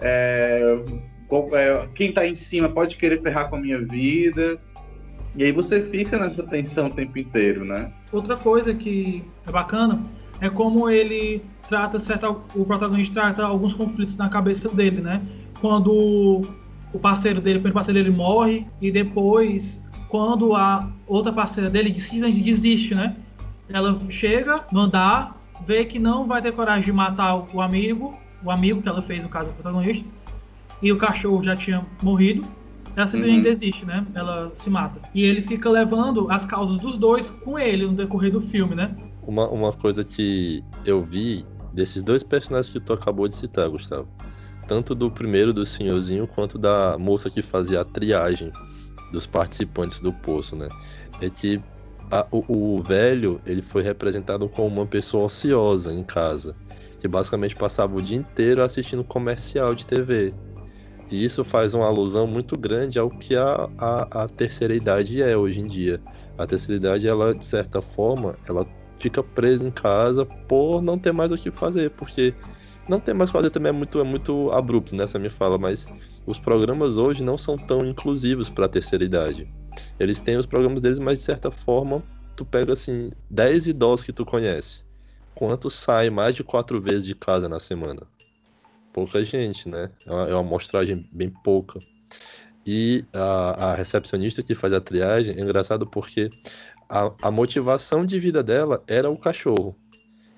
é, 0.00 0.80
é 1.52 1.88
quem 1.94 2.08
está 2.08 2.26
em 2.26 2.34
cima 2.34 2.70
pode 2.70 2.96
querer 2.96 3.20
ferrar 3.20 3.50
com 3.50 3.56
a 3.56 3.60
minha 3.60 3.78
vida. 3.78 4.58
E 5.36 5.44
aí 5.44 5.52
você 5.52 5.82
fica 5.82 6.18
nessa 6.18 6.42
tensão 6.44 6.86
o 6.86 6.90
tempo 6.90 7.18
inteiro, 7.18 7.62
né? 7.62 7.92
Outra 8.10 8.34
coisa 8.38 8.72
que 8.72 9.22
é 9.46 9.52
bacana 9.52 10.02
é 10.40 10.48
como 10.48 10.88
ele 10.88 11.42
trata 11.68 11.98
certa, 11.98 12.30
o 12.30 12.64
protagonista 12.64 13.20
trata 13.20 13.44
alguns 13.44 13.74
conflitos 13.74 14.16
na 14.16 14.30
cabeça 14.30 14.70
dele, 14.70 15.02
né? 15.02 15.20
Quando 15.60 16.40
o 16.92 16.98
parceiro 16.98 17.40
dele, 17.40 17.58
o 17.58 17.60
primeiro 17.60 17.74
parceiro 17.74 18.02
dele 18.02 18.14
morre 18.14 18.66
e 18.80 18.90
depois 18.90 19.82
quando 20.08 20.54
a 20.54 20.90
outra 21.06 21.32
parceira 21.32 21.68
dele 21.68 21.98
simplesmente 22.00 22.42
desiste, 22.42 22.94
né? 22.94 23.16
Ela 23.68 24.00
chega 24.08 24.64
no 24.72 24.80
andar, 24.80 25.36
vê 25.66 25.84
que 25.84 25.98
não 25.98 26.26
vai 26.26 26.40
ter 26.40 26.52
coragem 26.52 26.84
de 26.84 26.92
matar 26.92 27.46
o 27.52 27.60
amigo, 27.60 28.16
o 28.42 28.50
amigo 28.50 28.80
que 28.80 28.88
ela 28.88 29.02
fez, 29.02 29.22
no 29.22 29.28
caso, 29.28 29.50
o 29.50 29.52
protagonista, 29.52 30.06
e 30.82 30.90
o 30.90 30.96
cachorro 30.96 31.42
já 31.42 31.54
tinha 31.54 31.84
morrido. 32.02 32.46
Ela 32.96 33.06
simplesmente 33.06 33.38
uhum. 33.38 33.44
desiste, 33.44 33.84
né? 33.84 34.04
Ela 34.14 34.50
se 34.54 34.70
mata. 34.70 35.00
E 35.14 35.22
ele 35.22 35.42
fica 35.42 35.68
levando 35.68 36.30
as 36.30 36.44
causas 36.44 36.78
dos 36.78 36.96
dois 36.96 37.30
com 37.30 37.58
ele 37.58 37.86
no 37.86 37.92
decorrer 37.92 38.32
do 38.32 38.40
filme, 38.40 38.74
né? 38.74 38.96
Uma, 39.22 39.46
uma 39.48 39.72
coisa 39.72 40.02
que 40.02 40.64
eu 40.84 41.02
vi 41.02 41.44
desses 41.72 42.02
dois 42.02 42.22
personagens 42.22 42.72
que 42.72 42.80
tu 42.80 42.92
acabou 42.94 43.28
de 43.28 43.34
citar, 43.34 43.68
Gustavo. 43.68 44.08
Tanto 44.68 44.94
do 44.94 45.10
primeiro, 45.10 45.52
do 45.52 45.64
senhorzinho, 45.64 46.26
quanto 46.28 46.58
da 46.58 46.96
moça 46.98 47.30
que 47.30 47.42
fazia 47.42 47.80
a 47.80 47.84
triagem 47.84 48.52
dos 49.10 49.26
participantes 49.26 50.00
do 50.00 50.12
poço, 50.12 50.54
né? 50.54 50.68
É 51.20 51.30
que 51.30 51.60
a, 52.10 52.26
o, 52.30 52.76
o, 52.76 52.82
velho 52.82 53.40
ele 53.46 53.62
foi 53.62 53.82
representado 53.82 54.48
como 54.48 54.68
uma 54.68 54.86
pessoa 54.86 55.24
ociosa 55.24 55.92
em 55.92 56.04
casa, 56.04 56.54
que 57.00 57.08
basicamente 57.08 57.56
passava 57.56 57.96
o 57.96 58.02
dia 58.02 58.16
inteiro 58.16 58.62
assistindo 58.62 59.02
comercial 59.02 59.74
de 59.74 59.86
TV. 59.86 60.34
E 61.10 61.24
isso 61.24 61.42
faz 61.44 61.72
uma 61.72 61.86
alusão 61.86 62.26
muito 62.26 62.56
grande 62.56 62.98
ao 62.98 63.08
que 63.08 63.34
a, 63.34 63.68
a, 63.78 64.24
a 64.24 64.28
terceira 64.28 64.74
idade 64.74 65.22
é 65.22 65.36
hoje 65.36 65.60
em 65.60 65.66
dia. 65.66 66.00
A 66.36 66.46
terceira 66.46 66.76
idade, 66.76 67.08
ela, 67.08 67.34
de 67.34 67.44
certa 67.44 67.80
forma, 67.80 68.36
ela 68.46 68.66
fica 68.98 69.22
presa 69.22 69.66
em 69.66 69.70
casa 69.70 70.26
por 70.26 70.82
não 70.82 70.98
ter 70.98 71.12
mais 71.12 71.32
o 71.32 71.36
que 71.36 71.50
fazer, 71.50 71.90
porque 71.90 72.34
não 72.88 72.98
ter 72.98 73.12
mais 73.12 73.30
fazer 73.30 73.50
também 73.50 73.70
é 73.70 73.72
muito, 73.72 74.00
é 74.00 74.04
muito 74.04 74.50
abrupto 74.50 74.96
nessa 74.96 75.18
minha 75.18 75.30
fala, 75.30 75.58
mas 75.58 75.86
os 76.26 76.38
programas 76.38 76.96
hoje 76.96 77.22
não 77.22 77.36
são 77.36 77.56
tão 77.56 77.84
inclusivos 77.84 78.48
para 78.48 78.66
a 78.66 78.68
terceira 78.68 79.04
idade. 79.04 79.46
Eles 80.00 80.20
têm 80.20 80.36
os 80.36 80.46
programas 80.46 80.80
deles, 80.80 80.98
mas 80.98 81.18
de 81.18 81.24
certa 81.24 81.50
forma, 81.50 82.02
tu 82.34 82.44
pega 82.44 82.72
assim, 82.72 83.10
10 83.30 83.68
idosos 83.68 84.04
que 84.04 84.12
tu 84.12 84.24
conhece. 84.24 84.82
Quanto 85.34 85.70
sai 85.70 86.10
mais 86.10 86.34
de 86.34 86.42
quatro 86.42 86.80
vezes 86.80 87.04
de 87.04 87.14
casa 87.14 87.48
na 87.48 87.60
semana? 87.60 88.02
Pouca 88.92 89.22
gente, 89.24 89.68
né? 89.68 89.90
É 90.06 90.10
uma, 90.10 90.28
é 90.28 90.32
uma 90.32 90.40
amostragem 90.40 91.08
bem 91.12 91.30
pouca. 91.44 91.78
E 92.66 93.04
a, 93.12 93.70
a, 93.70 93.74
recepcionista 93.74 94.42
que 94.42 94.54
faz 94.54 94.72
a 94.72 94.80
triagem 94.80 95.38
é 95.38 95.40
engraçado 95.40 95.86
porque 95.86 96.30
a, 96.88 97.12
a 97.22 97.30
motivação 97.30 98.04
de 98.04 98.18
vida 98.18 98.42
dela 98.42 98.82
era 98.86 99.08
o 99.08 99.16
cachorro. 99.16 99.76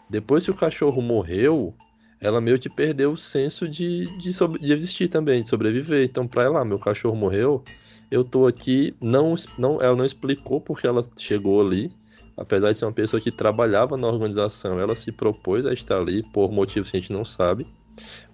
Depois 0.09 0.45
que 0.45 0.51
o 0.51 0.57
cachorro 0.57 1.01
morreu, 1.01 1.75
ela 2.21 2.41
meio 2.41 2.59
que 2.59 2.69
perdeu 2.69 3.13
o 3.13 3.17
senso 3.17 3.67
de, 3.67 4.07
de, 4.19 4.31
de 4.61 4.73
existir 4.73 5.09
também, 5.09 5.41
de 5.41 5.49
sobreviver. 5.49 6.05
Então, 6.05 6.27
pra 6.29 6.45
ela, 6.45 6.61
ah, 6.61 6.65
meu 6.65 6.79
cachorro 6.79 7.17
morreu, 7.17 7.65
eu 8.11 8.23
tô 8.23 8.47
aqui. 8.47 8.95
Não, 9.01 9.35
não, 9.59 9.81
ela 9.81 9.97
não 9.97 10.05
explicou 10.05 10.61
porque 10.61 10.87
ela 10.87 11.05
chegou 11.19 11.61
ali. 11.61 11.91
Apesar 12.37 12.73
de 12.73 12.79
ser 12.79 12.85
uma 12.85 12.93
pessoa 12.93 13.21
que 13.21 13.31
trabalhava 13.31 13.97
na 13.97 14.07
organização, 14.07 14.79
ela 14.79 14.95
se 14.95 15.13
propôs 15.13 15.67
a 15.67 15.73
estar 15.73 15.99
ali 15.99 16.23
por 16.23 16.51
motivos 16.51 16.91
que 16.91 16.97
a 16.97 17.01
gente 17.01 17.13
não 17.13 17.25
sabe. 17.25 17.67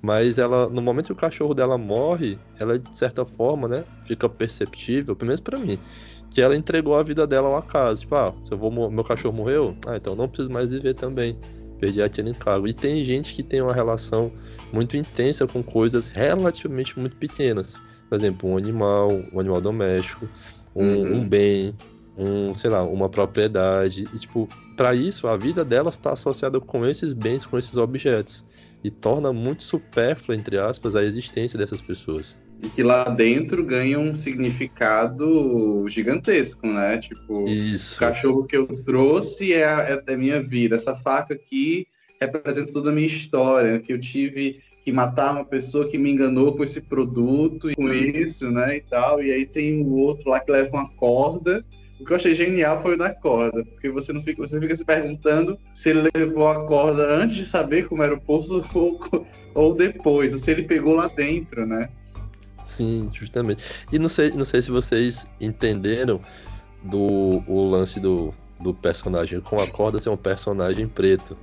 Mas 0.00 0.38
ela, 0.38 0.68
no 0.68 0.80
momento 0.80 1.06
que 1.06 1.12
o 1.12 1.16
cachorro 1.16 1.54
dela 1.54 1.76
morre, 1.76 2.38
ela 2.58 2.78
de 2.78 2.96
certa 2.96 3.24
forma, 3.24 3.66
né, 3.66 3.84
fica 4.04 4.28
perceptível, 4.28 5.16
pelo 5.16 5.28
menos 5.28 5.40
para 5.40 5.58
mim, 5.58 5.78
que 6.30 6.40
ela 6.40 6.54
entregou 6.54 6.94
a 6.94 7.02
vida 7.02 7.26
dela 7.26 7.48
ao 7.48 7.56
acaso. 7.56 8.02
Tipo, 8.02 8.14
ah, 8.14 8.34
se 8.44 8.52
eu 8.52 8.58
vou, 8.58 8.70
meu 8.90 9.02
cachorro 9.02 9.34
morreu, 9.34 9.76
ah, 9.86 9.96
então 9.96 10.14
não 10.14 10.28
preciso 10.28 10.52
mais 10.52 10.70
viver 10.70 10.94
também 10.94 11.36
perdi 11.78 12.02
aquele 12.02 12.30
encargo. 12.30 12.66
E 12.66 12.72
tem 12.72 13.04
gente 13.04 13.34
que 13.34 13.42
tem 13.42 13.60
uma 13.60 13.72
relação 13.72 14.32
muito 14.72 14.96
intensa 14.96 15.46
com 15.46 15.62
coisas 15.62 16.06
relativamente 16.06 16.98
muito 16.98 17.16
pequenas. 17.16 17.74
Por 18.08 18.14
exemplo, 18.14 18.48
um 18.48 18.56
animal, 18.56 19.10
um 19.32 19.40
animal 19.40 19.60
doméstico, 19.60 20.28
um, 20.74 20.86
uhum. 20.86 21.14
um 21.16 21.28
bem, 21.28 21.74
um, 22.16 22.54
sei 22.54 22.70
lá, 22.70 22.82
uma 22.82 23.08
propriedade. 23.08 24.04
E, 24.14 24.18
tipo, 24.18 24.48
para 24.76 24.94
isso, 24.94 25.26
a 25.26 25.36
vida 25.36 25.64
delas 25.64 25.94
está 25.94 26.12
associada 26.12 26.60
com 26.60 26.86
esses 26.86 27.12
bens, 27.12 27.44
com 27.44 27.58
esses 27.58 27.76
objetos. 27.76 28.44
E 28.84 28.90
torna 28.90 29.32
muito 29.32 29.62
supérflua, 29.62 30.36
entre 30.36 30.58
aspas, 30.58 30.94
a 30.94 31.02
existência 31.02 31.58
dessas 31.58 31.80
pessoas 31.80 32.38
e 32.62 32.68
que 32.68 32.82
lá 32.82 33.04
dentro 33.04 33.64
ganha 33.64 33.98
um 33.98 34.14
significado 34.14 35.86
gigantesco, 35.88 36.66
né? 36.66 36.98
Tipo, 36.98 37.48
Isso. 37.48 37.96
o 37.96 37.98
cachorro 37.98 38.44
que 38.44 38.56
eu 38.56 38.66
trouxe 38.84 39.52
é, 39.52 39.64
a, 39.64 39.80
é 39.82 40.00
da 40.00 40.16
minha 40.16 40.42
vida. 40.42 40.76
Essa 40.76 40.94
faca 40.94 41.34
aqui 41.34 41.86
representa 42.20 42.72
toda 42.72 42.90
a 42.90 42.92
minha 42.92 43.06
história, 43.06 43.78
que 43.78 43.92
eu 43.92 44.00
tive 44.00 44.60
que 44.82 44.92
matar 44.92 45.32
uma 45.32 45.44
pessoa 45.44 45.88
que 45.88 45.98
me 45.98 46.10
enganou 46.10 46.56
com 46.56 46.62
esse 46.62 46.80
produto 46.80 47.70
e 47.70 47.74
com 47.74 47.92
isso, 47.92 48.50
né, 48.50 48.76
e 48.76 48.80
tal. 48.80 49.22
E 49.22 49.32
aí 49.32 49.44
tem 49.44 49.82
o 49.82 49.94
outro 49.94 50.30
lá 50.30 50.40
que 50.40 50.50
leva 50.50 50.70
uma 50.72 50.88
corda 50.90 51.64
O 52.00 52.04
que 52.04 52.12
eu 52.12 52.16
achei 52.16 52.34
genial 52.34 52.80
foi 52.80 52.94
o 52.94 52.98
da 52.98 53.12
corda, 53.12 53.64
porque 53.64 53.88
você 53.88 54.12
não 54.12 54.22
fica, 54.22 54.46
você 54.46 54.60
fica 54.60 54.76
se 54.76 54.84
perguntando 54.84 55.58
se 55.74 55.90
ele 55.90 56.08
levou 56.14 56.48
a 56.48 56.64
corda 56.66 57.02
antes 57.02 57.34
de 57.34 57.46
saber 57.46 57.88
como 57.88 58.02
era 58.02 58.14
o 58.14 58.20
poço 58.20 58.64
ou, 58.74 59.00
ou 59.54 59.74
depois, 59.74 60.32
ou 60.32 60.38
se 60.38 60.50
ele 60.50 60.62
pegou 60.62 60.94
lá 60.94 61.08
dentro, 61.08 61.66
né? 61.66 61.88
Sim, 62.66 63.08
justamente. 63.12 63.62
E 63.92 63.98
não 63.98 64.08
sei, 64.08 64.30
não 64.32 64.44
sei 64.44 64.60
se 64.60 64.70
vocês 64.72 65.26
entenderam 65.40 66.20
do 66.82 67.42
o 67.46 67.68
lance 67.70 68.00
do, 68.00 68.34
do 68.60 68.74
personagem 68.74 69.40
com 69.40 69.60
a 69.60 69.66
corda 69.70 70.00
ser 70.00 70.10
um 70.10 70.16
personagem 70.16 70.86
preto. 70.88 71.36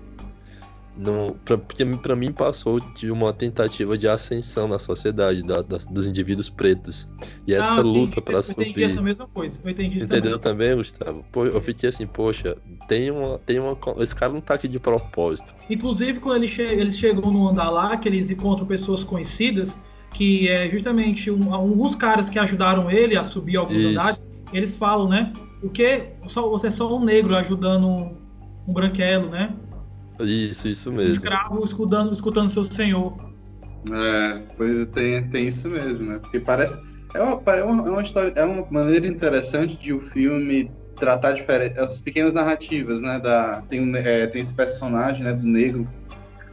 Não, 0.96 1.36
pra, 1.44 1.58
porque 1.58 1.84
para 1.86 2.16
mim 2.16 2.32
passou 2.32 2.80
de 2.80 3.10
uma 3.10 3.34
tentativa 3.34 3.98
de 3.98 4.08
ascensão 4.08 4.68
na 4.68 4.78
sociedade 4.78 5.42
da, 5.42 5.64
das, 5.64 5.88
dos 5.88 6.06
indivíduos 6.06 6.50
pretos. 6.52 7.08
E 7.48 7.54
essa 7.54 7.80
Ah, 7.80 7.82
luta 7.82 8.22
para 8.22 8.36
Eu 8.36 8.40
entendi 8.42 8.70
subir. 8.70 8.84
essa 8.84 9.02
mesma 9.02 9.28
coisa. 9.28 9.60
Eu 9.64 9.72
entendi 9.72 9.98
isso 9.98 10.06
Entendeu 10.06 10.38
também. 10.38 10.68
também, 10.68 10.76
Gustavo? 10.78 11.26
Pô, 11.32 11.46
eu 11.46 11.60
fiquei 11.62 11.90
assim, 11.90 12.06
poxa, 12.06 12.56
tem 12.88 13.10
uma, 13.10 13.40
tem 13.40 13.58
uma. 13.60 13.76
Esse 14.04 14.14
cara 14.14 14.32
não 14.34 14.42
tá 14.42 14.54
aqui 14.54 14.68
de 14.68 14.78
propósito. 14.80 15.56
Inclusive, 15.68 16.20
quando 16.20 16.36
eles, 16.44 16.52
che 16.52 16.62
eles 16.62 16.96
chegam 16.96 17.32
no 17.32 17.50
andar 17.50 17.72
lá, 17.72 17.98
que 17.98 18.08
eles 18.08 18.30
encontram 18.30 18.68
pessoas 18.68 19.04
conhecidas, 19.04 19.76
que 20.14 20.48
é 20.48 20.70
justamente 20.70 21.30
um, 21.32 21.54
alguns 21.54 21.96
caras 21.96 22.30
que 22.30 22.40
ajudaram 22.40 22.90
ele 22.90 23.18
a 23.18 23.24
subir 23.24 23.58
alguns 23.58 23.78
Isso. 23.78 23.90
andares, 23.90 24.22
eles 24.54 24.78
falam, 24.78 25.10
né? 25.10 25.34
O 25.62 25.70
que? 25.70 26.04
Só, 26.28 26.48
você 26.50 26.68
é 26.68 26.72
só 26.72 26.96
um 26.96 27.04
negro 27.04 27.36
ajudando 27.36 27.88
um, 27.88 28.18
um 28.68 28.74
branquelo, 28.74 29.30
né? 29.30 29.54
Isso, 30.20 30.68
isso 30.68 30.92
Um 30.92 30.94
mesmo. 30.94 31.12
escravo 31.12 31.64
escutando, 31.64 32.14
escutando 32.14 32.50
seu 32.50 32.64
senhor. 32.64 33.16
É, 33.92 34.40
pois 34.56 34.88
tem, 34.90 35.28
tem 35.30 35.48
isso 35.48 35.68
mesmo, 35.70 36.06
né? 36.06 36.20
Porque 36.20 36.40
parece. 36.40 36.80
É 37.14 37.22
uma, 37.22 37.42
é 37.52 37.64
uma, 37.64 37.88
é 37.88 37.92
uma 37.92 38.02
história, 38.02 38.34
é 38.36 38.44
uma 38.44 38.66
maneira 38.72 39.06
interessante 39.06 39.78
de 39.78 39.94
o 39.94 40.00
filme 40.00 40.72
tratar 40.96 41.34
diferente, 41.34 41.78
essas 41.78 42.02
pequenas 42.02 42.34
narrativas, 42.34 43.02
né? 43.02 43.20
Da, 43.20 43.62
tem, 43.64 43.82
um, 43.82 43.96
é, 43.96 44.28
tem 44.28 44.42
esse 44.42 44.54
personagem, 44.54 45.24
né, 45.24 45.34
do 45.34 45.46
negro 45.46 45.88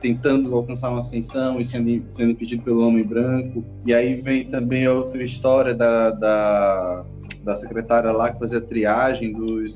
tentando 0.01 0.55
alcançar 0.55 0.91
uma 0.91 1.01
ascensão 1.01 1.61
e 1.61 1.65
sendo, 1.65 2.03
sendo 2.13 2.31
impedido 2.33 2.63
pelo 2.63 2.87
homem 2.87 3.05
branco. 3.05 3.65
E 3.85 3.93
aí 3.95 4.21
vem 4.21 4.49
também 4.49 4.87
a 4.87 4.93
outra 4.93 5.23
história 5.23 5.75
da, 5.75 6.11
da, 6.11 7.05
da 7.45 7.57
secretária 7.57 8.11
lá 8.13 8.33
que 8.33 8.39
fazia 8.39 8.61
triagem 8.61 9.33
dos, 9.33 9.75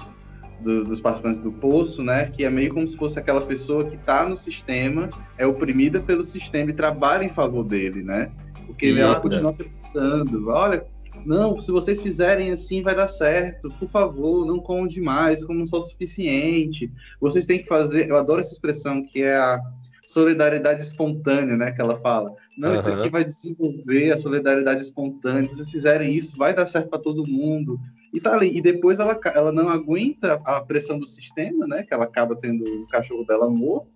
do- 0.62 0.84
dos 0.84 1.00
participantes 1.00 1.38
do 1.40 1.52
poço, 1.52 2.02
né? 2.02 2.26
Que 2.26 2.44
é 2.44 2.50
meio 2.50 2.72
como 2.72 2.86
se 2.88 2.96
fosse 2.96 3.18
aquela 3.18 3.40
pessoa 3.40 3.84
que 3.84 3.96
está 3.96 4.28
no 4.28 4.36
sistema, 4.36 5.10
é 5.36 5.46
oprimida 5.46 6.00
pelo 6.00 6.22
sistema 6.22 6.70
e 6.70 6.74
trabalha 6.74 7.24
em 7.24 7.28
favor 7.28 7.62
dele, 7.64 8.02
né? 8.02 8.30
Porque 8.66 8.86
ela 8.98 9.20
continua 9.20 9.50
acreditando, 9.50 10.48
olha, 10.48 10.86
não, 11.24 11.58
se 11.60 11.70
vocês 11.70 12.00
fizerem 12.02 12.50
assim 12.50 12.82
vai 12.82 12.94
dar 12.94 13.08
certo, 13.08 13.70
por 13.78 13.88
favor, 13.88 14.44
não 14.46 14.58
comam 14.58 14.86
demais, 14.86 15.44
como 15.44 15.58
não 15.58 15.66
sou 15.66 15.78
o 15.78 15.82
suficiente. 15.82 16.90
Vocês 17.20 17.46
têm 17.46 17.60
que 17.60 17.68
fazer, 17.68 18.08
eu 18.08 18.16
adoro 18.16 18.40
essa 18.40 18.52
expressão 18.52 19.02
que 19.04 19.22
é 19.22 19.36
a 19.36 19.60
solidariedade 20.06 20.82
espontânea, 20.82 21.56
né, 21.56 21.72
que 21.72 21.80
ela 21.80 21.96
fala. 22.00 22.34
Não, 22.56 22.74
isso 22.74 22.88
Aham. 22.88 22.98
aqui 22.98 23.10
vai 23.10 23.24
desenvolver 23.24 24.12
a 24.12 24.16
solidariedade 24.16 24.82
espontânea. 24.82 25.48
Se 25.48 25.56
vocês 25.56 25.70
fizerem 25.70 26.12
isso, 26.12 26.36
vai 26.36 26.54
dar 26.54 26.66
certo 26.66 26.88
para 26.88 26.98
todo 26.98 27.26
mundo. 27.26 27.78
E 28.12 28.20
tá 28.20 28.32
ali. 28.32 28.56
E 28.56 28.62
depois 28.62 29.00
ela, 29.00 29.18
ela 29.34 29.50
não 29.50 29.68
aguenta 29.68 30.40
a 30.44 30.60
pressão 30.60 30.98
do 30.98 31.06
sistema, 31.06 31.66
né? 31.66 31.82
Que 31.82 31.92
ela 31.92 32.04
acaba 32.04 32.36
tendo 32.36 32.64
o 32.64 32.86
cachorro 32.86 33.24
dela 33.24 33.50
morto 33.50 33.90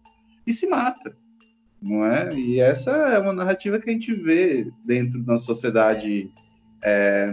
e 0.46 0.52
se 0.52 0.66
mata. 0.66 1.16
Não 1.80 2.04
é? 2.04 2.34
E 2.34 2.60
essa 2.60 2.90
é 2.90 3.18
uma 3.18 3.32
narrativa 3.32 3.78
que 3.78 3.88
a 3.88 3.92
gente 3.92 4.12
vê 4.12 4.68
dentro 4.84 5.22
da 5.22 5.36
sociedade, 5.36 6.28
é, 6.82 7.30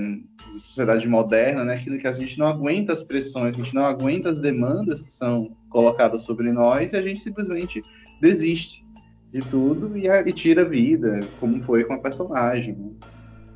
sociedade 0.47 1.07
moderna, 1.07 1.63
né? 1.63 1.77
Que, 1.77 1.97
que 1.97 2.07
a 2.07 2.11
gente 2.11 2.37
não 2.37 2.47
aguenta 2.47 2.93
as 2.93 3.01
pressões, 3.01 3.55
a 3.55 3.57
gente 3.57 3.73
não 3.73 3.85
aguenta 3.85 4.29
as 4.29 4.39
demandas 4.39 5.01
que 5.01 5.11
são 5.11 5.55
colocadas 5.69 6.21
sobre 6.21 6.51
nós 6.51 6.93
e 6.93 6.97
a 6.97 7.01
gente 7.01 7.19
simplesmente 7.19 7.81
desiste 8.19 8.85
de 9.31 9.41
tudo 9.41 9.95
e, 9.97 10.07
a- 10.09 10.21
e 10.27 10.31
tira 10.31 10.61
a 10.61 10.65
vida, 10.65 11.27
como 11.39 11.61
foi 11.61 11.83
com 11.83 11.93
a 11.93 11.97
personagem. 11.97 12.73
né? 12.75 12.89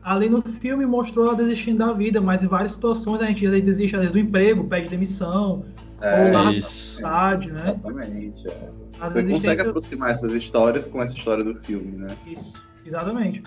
Ali 0.01 0.29
no 0.29 0.41
filme 0.41 0.85
mostrou 0.85 1.27
ela 1.27 1.35
desistindo 1.35 1.79
da 1.79 1.91
vida, 1.93 2.19
mas 2.21 2.41
em 2.41 2.47
várias 2.47 2.71
situações 2.71 3.21
a 3.21 3.25
gente 3.25 3.47
desiste 3.61 3.95
às 3.95 4.01
vezes 4.01 4.13
do 4.13 4.19
emprego, 4.19 4.63
pede 4.65 4.89
demissão, 4.89 5.65
ou 6.01 6.31
lá 6.31 6.43
na 6.45 6.51
Isso. 6.51 6.95
cidade, 6.95 7.51
né? 7.51 7.61
Exatamente. 7.85 8.47
é. 8.47 8.69
Você 9.01 9.23
consegue 9.23 9.61
aproximar 9.61 10.11
essas 10.11 10.31
histórias 10.31 10.85
com 10.87 11.01
essa 11.01 11.13
história 11.13 11.43
do 11.43 11.55
filme, 11.55 11.91
né? 11.97 12.07
Isso, 12.27 12.61
exatamente. 12.85 13.43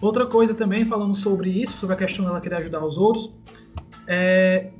Outra 0.00 0.26
coisa 0.26 0.54
também, 0.54 0.84
falando 0.84 1.14
sobre 1.14 1.50
isso, 1.50 1.76
sobre 1.78 1.94
a 1.94 1.98
questão 1.98 2.24
dela 2.24 2.40
querer 2.40 2.56
ajudar 2.56 2.84
os 2.84 2.96
outros, 2.98 3.32
é 4.06 4.70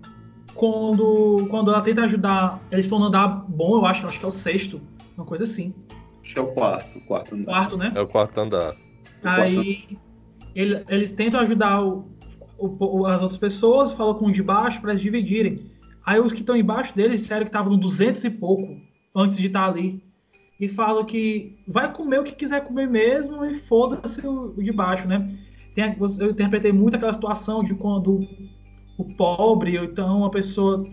quando, 0.54 1.46
quando 1.50 1.70
ela 1.70 1.82
tenta 1.82 2.02
ajudar, 2.02 2.60
eles 2.70 2.86
estão 2.86 2.98
no 2.98 3.06
andar 3.06 3.28
bom, 3.48 3.76
eu 3.76 3.86
acho, 3.86 4.06
acho 4.06 4.18
que 4.18 4.24
é 4.24 4.28
o 4.28 4.30
sexto, 4.30 4.80
uma 5.16 5.24
coisa 5.26 5.44
assim, 5.44 5.74
Acho 6.22 6.32
que 6.32 6.38
é 6.38 6.42
o 6.42 6.48
quarto, 6.48 6.98
o 6.98 7.00
quarto 7.02 7.34
andar. 7.34 7.44
quarto, 7.52 7.76
né? 7.76 7.92
É 7.94 8.00
o 8.00 8.06
quarto 8.06 8.38
andar. 8.40 8.74
Aí 9.22 9.96
ele- 10.54 10.84
eles 10.88 11.12
tentam 11.12 11.40
ajudar 11.40 11.82
o- 11.84 12.08
o- 12.58 12.98
o- 13.00 13.06
as 13.06 13.20
outras 13.22 13.38
pessoas, 13.38 13.92
falam 13.92 14.14
com 14.14 14.26
os 14.26 14.32
de 14.32 14.42
baixo 14.42 14.80
para 14.80 14.90
eles 14.90 15.02
dividirem. 15.02 15.70
Aí 16.04 16.20
os 16.20 16.32
que 16.32 16.40
estão 16.40 16.56
embaixo 16.56 16.94
deles 16.96 17.20
disseram 17.20 17.42
que 17.42 17.48
estavam 17.48 17.72
no 17.72 17.78
200 17.78 18.22
e 18.24 18.30
pouco 18.30 18.76
antes 19.14 19.36
de 19.36 19.46
estar 19.46 19.66
ali. 19.68 20.02
E 20.58 20.68
falam 20.68 21.04
que 21.04 21.58
vai 21.66 21.92
comer 21.92 22.20
o 22.20 22.24
que 22.24 22.32
quiser 22.32 22.64
comer 22.64 22.88
mesmo 22.88 23.44
e 23.44 23.54
foda-se 23.54 24.26
o, 24.26 24.54
o 24.56 24.62
de 24.62 24.72
baixo, 24.72 25.06
né? 25.06 25.28
Tem 25.74 25.94
eu 26.20 26.30
interpretei 26.30 26.72
muito 26.72 26.96
aquela 26.96 27.12
situação 27.12 27.62
de 27.62 27.74
quando 27.74 28.20
o 28.98 29.04
pobre 29.16 29.78
ou 29.78 29.84
então 29.84 30.18
uma 30.20 30.30
pessoa 30.30 30.86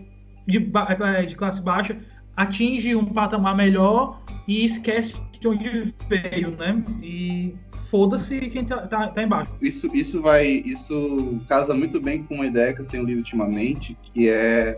de, 0.46 0.58
ba- 0.58 0.86
eh, 0.90 1.24
de 1.24 1.34
classe 1.34 1.62
baixa 1.62 1.98
atinge 2.36 2.94
um 2.94 3.04
patamar 3.04 3.56
melhor 3.56 4.20
e 4.46 4.64
esquece 4.64 5.14
de 5.40 5.48
onde 5.48 5.94
veio, 6.08 6.50
né? 6.56 6.82
E 7.02 7.54
foda-se 7.90 8.40
quem 8.48 8.64
tá, 8.64 8.86
tá, 8.86 9.08
tá 9.08 9.22
embaixo. 9.22 9.52
Isso, 9.60 9.94
isso 9.94 10.20
vai. 10.20 10.46
Isso 10.46 11.40
casa 11.48 11.74
muito 11.74 12.00
bem 12.00 12.22
com 12.24 12.36
uma 12.36 12.46
ideia 12.46 12.72
que 12.72 12.80
eu 12.80 12.86
tenho 12.86 13.04
lido 13.04 13.18
ultimamente, 13.18 13.96
que 14.02 14.28
é 14.28 14.76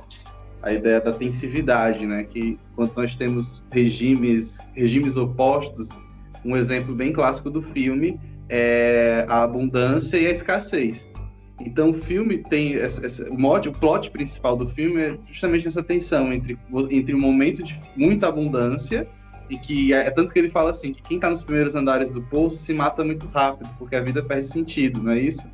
a 0.62 0.72
ideia 0.72 1.00
da 1.00 1.12
tensividade, 1.12 2.06
né? 2.06 2.24
Que 2.24 2.58
quando 2.74 2.94
nós 2.96 3.14
temos 3.16 3.62
regimes, 3.70 4.58
regimes 4.74 5.16
opostos, 5.16 5.88
um 6.44 6.56
exemplo 6.56 6.94
bem 6.94 7.12
clássico 7.12 7.50
do 7.50 7.62
filme 7.62 8.18
é 8.48 9.26
a 9.28 9.42
abundância 9.42 10.16
e 10.16 10.26
a 10.26 10.30
escassez. 10.30 11.08
Então 11.60 11.90
o 11.90 11.94
filme 11.94 12.38
tem 12.38 12.74
essa, 12.74 13.04
essa- 13.04 13.30
o 13.30 13.38
mod, 13.40 13.68
o 13.68 13.72
plot 13.72 14.10
principal 14.10 14.56
do 14.56 14.66
filme 14.68 15.00
é 15.00 15.18
justamente 15.26 15.66
essa 15.66 15.82
tensão 15.82 16.32
entre 16.32 16.58
entre 16.90 17.14
um 17.14 17.20
momento 17.20 17.62
de 17.62 17.80
muita 17.96 18.28
abundância 18.28 19.08
e 19.48 19.56
que 19.56 19.92
é, 19.94 20.06
é 20.06 20.10
tanto 20.10 20.32
que 20.32 20.38
ele 20.38 20.50
fala 20.50 20.70
assim 20.70 20.92
que 20.92 21.00
quem 21.02 21.18
tá 21.18 21.30
nos 21.30 21.42
primeiros 21.42 21.74
andares 21.74 22.10
do 22.10 22.20
poço 22.20 22.56
se 22.56 22.74
mata 22.74 23.02
muito 23.02 23.26
rápido 23.28 23.70
porque 23.78 23.96
a 23.96 24.00
vida 24.00 24.22
perde 24.22 24.46
sentido, 24.48 25.02
não 25.02 25.12
é 25.12 25.20
isso? 25.20 25.46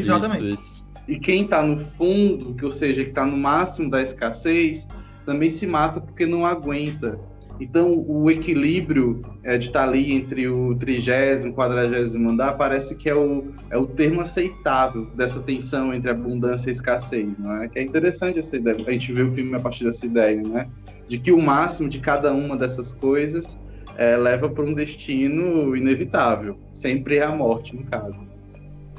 Exatamente. 0.00 0.54
Isso, 0.54 0.62
isso. 0.64 0.86
E 1.06 1.18
quem 1.18 1.46
tá 1.46 1.62
no 1.62 1.78
fundo, 1.78 2.54
que 2.54 2.64
ou 2.64 2.72
seja, 2.72 3.04
que 3.04 3.12
tá 3.12 3.24
no 3.24 3.36
máximo 3.36 3.88
da 3.88 4.02
escassez, 4.02 4.86
também 5.24 5.48
se 5.48 5.66
mata 5.66 6.00
porque 6.00 6.26
não 6.26 6.44
aguenta. 6.44 7.18
Então, 7.60 8.04
o 8.06 8.30
equilíbrio 8.30 9.22
é, 9.42 9.58
de 9.58 9.66
estar 9.66 9.84
ali 9.84 10.12
entre 10.12 10.46
o 10.46 10.76
trigésimo 10.76 11.50
e 11.50 11.52
quadragésimo 11.52 12.30
andar 12.30 12.56
parece 12.56 12.94
que 12.94 13.08
é 13.08 13.14
o, 13.14 13.52
é 13.70 13.76
o 13.76 13.86
termo 13.86 14.20
aceitável 14.20 15.06
dessa 15.16 15.40
tensão 15.40 15.92
entre 15.92 16.10
abundância 16.10 16.68
e 16.68 16.72
escassez, 16.72 17.36
não 17.38 17.60
é? 17.60 17.68
Que 17.68 17.80
é 17.80 17.82
interessante 17.82 18.38
essa 18.38 18.56
ideia. 18.56 18.76
A 18.86 18.90
gente 18.92 19.12
vê 19.12 19.22
o 19.22 19.32
filme 19.32 19.56
a 19.56 19.60
partir 19.60 19.84
dessa 19.84 20.06
ideia, 20.06 20.40
né? 20.42 20.68
De 21.08 21.18
que 21.18 21.32
o 21.32 21.42
máximo 21.42 21.88
de 21.88 21.98
cada 21.98 22.32
uma 22.32 22.56
dessas 22.56 22.92
coisas 22.92 23.58
é, 23.96 24.16
leva 24.16 24.48
para 24.48 24.64
um 24.64 24.72
destino 24.72 25.74
inevitável. 25.74 26.56
Sempre 26.72 27.16
é 27.16 27.24
a 27.24 27.32
morte, 27.32 27.74
no 27.74 27.82
caso. 27.84 28.20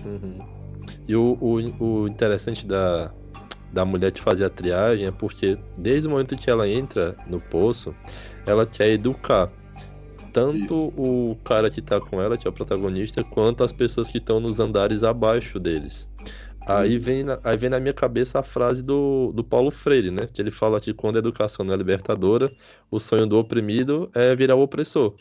Uhum. 0.05 0.39
E 1.07 1.15
o, 1.15 1.37
o, 1.39 1.83
o 1.83 2.07
interessante 2.07 2.65
da, 2.65 3.11
da 3.71 3.85
mulher 3.85 4.11
de 4.11 4.21
fazer 4.21 4.45
a 4.45 4.49
triagem 4.49 5.05
é 5.05 5.11
porque 5.11 5.57
desde 5.77 6.07
o 6.07 6.11
momento 6.11 6.35
que 6.35 6.49
ela 6.49 6.67
entra 6.67 7.15
no 7.27 7.39
poço, 7.39 7.95
ela 8.49 8.65
quer 8.65 8.89
educar 8.89 9.51
tanto 10.33 10.63
Isso. 10.63 10.93
o 10.95 11.37
cara 11.43 11.69
que 11.69 11.81
tá 11.81 11.99
com 11.99 12.21
ela, 12.21 12.37
que 12.37 12.47
é 12.47 12.49
o 12.49 12.53
protagonista, 12.53 13.23
quanto 13.23 13.63
as 13.63 13.71
pessoas 13.71 14.09
que 14.09 14.19
estão 14.19 14.39
nos 14.39 14.59
andares 14.59 15.03
abaixo 15.03 15.59
deles. 15.59 16.07
Aí 16.67 16.95
Uhum. 16.95 17.01
vem, 17.01 17.23
na, 17.23 17.39
aí 17.43 17.57
vem 17.57 17.69
na 17.69 17.79
minha 17.79 17.93
cabeça 17.93 18.39
a 18.39 18.43
frase 18.43 18.83
do, 18.83 19.31
do 19.33 19.43
Paulo 19.43 19.71
Freire, 19.71 20.11
né? 20.11 20.27
Que 20.31 20.41
ele 20.41 20.51
fala 20.51 20.79
que 20.79 20.93
quando 20.93 21.15
a 21.15 21.19
educação 21.19 21.65
não 21.65 21.73
é 21.73 21.77
libertadora, 21.77 22.51
o 22.91 22.99
sonho 22.99 23.25
do 23.25 23.39
oprimido 23.39 24.09
é 24.13 24.35
virar 24.35 24.55
o 24.55 24.61
opressor. 24.61 25.15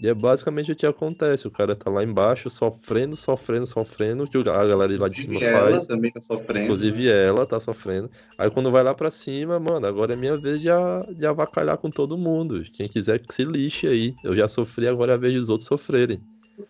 E 0.00 0.08
é 0.08 0.14
basicamente 0.14 0.72
o 0.72 0.76
que 0.76 0.86
acontece. 0.86 1.46
O 1.46 1.50
cara 1.50 1.76
tá 1.76 1.90
lá 1.90 2.02
embaixo 2.02 2.48
sofrendo, 2.48 3.14
sofrendo, 3.16 3.66
sofrendo, 3.66 4.26
que 4.26 4.38
o- 4.38 4.40
a 4.40 4.66
galera 4.66 4.76
lá 4.98 5.08
de 5.08 5.20
cima 5.20 5.38
ela 5.40 5.70
faz. 5.72 5.86
também 5.86 6.10
tá 6.10 6.20
sofrendo. 6.22 6.64
Inclusive 6.64 7.08
ela 7.10 7.44
tá 7.44 7.60
sofrendo. 7.60 8.10
Aí 8.38 8.50
quando 8.50 8.70
vai 8.70 8.82
lá 8.82 8.94
pra 8.94 9.10
cima, 9.10 9.60
mano, 9.60 9.86
agora 9.86 10.14
é 10.14 10.16
minha 10.16 10.38
vez 10.38 10.60
de, 10.62 10.70
a- 10.70 11.04
de 11.14 11.26
avacalhar 11.26 11.76
com 11.76 11.90
todo 11.90 12.16
mundo. 12.16 12.62
Quem 12.72 12.88
quiser 12.88 13.18
que 13.18 13.34
se 13.34 13.44
lixe 13.44 13.86
aí. 13.86 14.14
Eu 14.24 14.34
já 14.34 14.48
sofri, 14.48 14.88
agora 14.88 15.12
é 15.12 15.14
a 15.16 15.18
vez 15.18 15.34
dos 15.34 15.50
outros 15.50 15.68
sofrerem. 15.68 16.18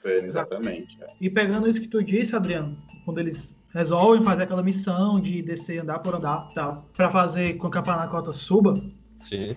Exatamente. 0.05 0.99
é. 1.01 1.07
E 1.21 1.31
pegando 1.31 1.69
isso 1.69 1.81
que 1.81 1.89
tu 1.89 2.03
disse, 2.03 2.35
Adriano, 2.35 2.77
quando 3.05 3.19
eles 3.19 3.55
resolvem 3.73 4.23
fazer 4.23 4.43
aquela 4.43 4.63
missão 4.63 5.21
de 5.21 5.41
descer 5.43 5.81
andar 5.81 6.01
por 6.01 6.15
andar, 6.17 6.51
tal, 6.55 6.89
para 6.97 7.09
fazer 7.11 7.55
com 7.59 7.71
que 7.71 7.79
a 7.79 7.83
Panacota 7.83 8.33
suba. 8.33 8.75
Sim. 9.17 9.55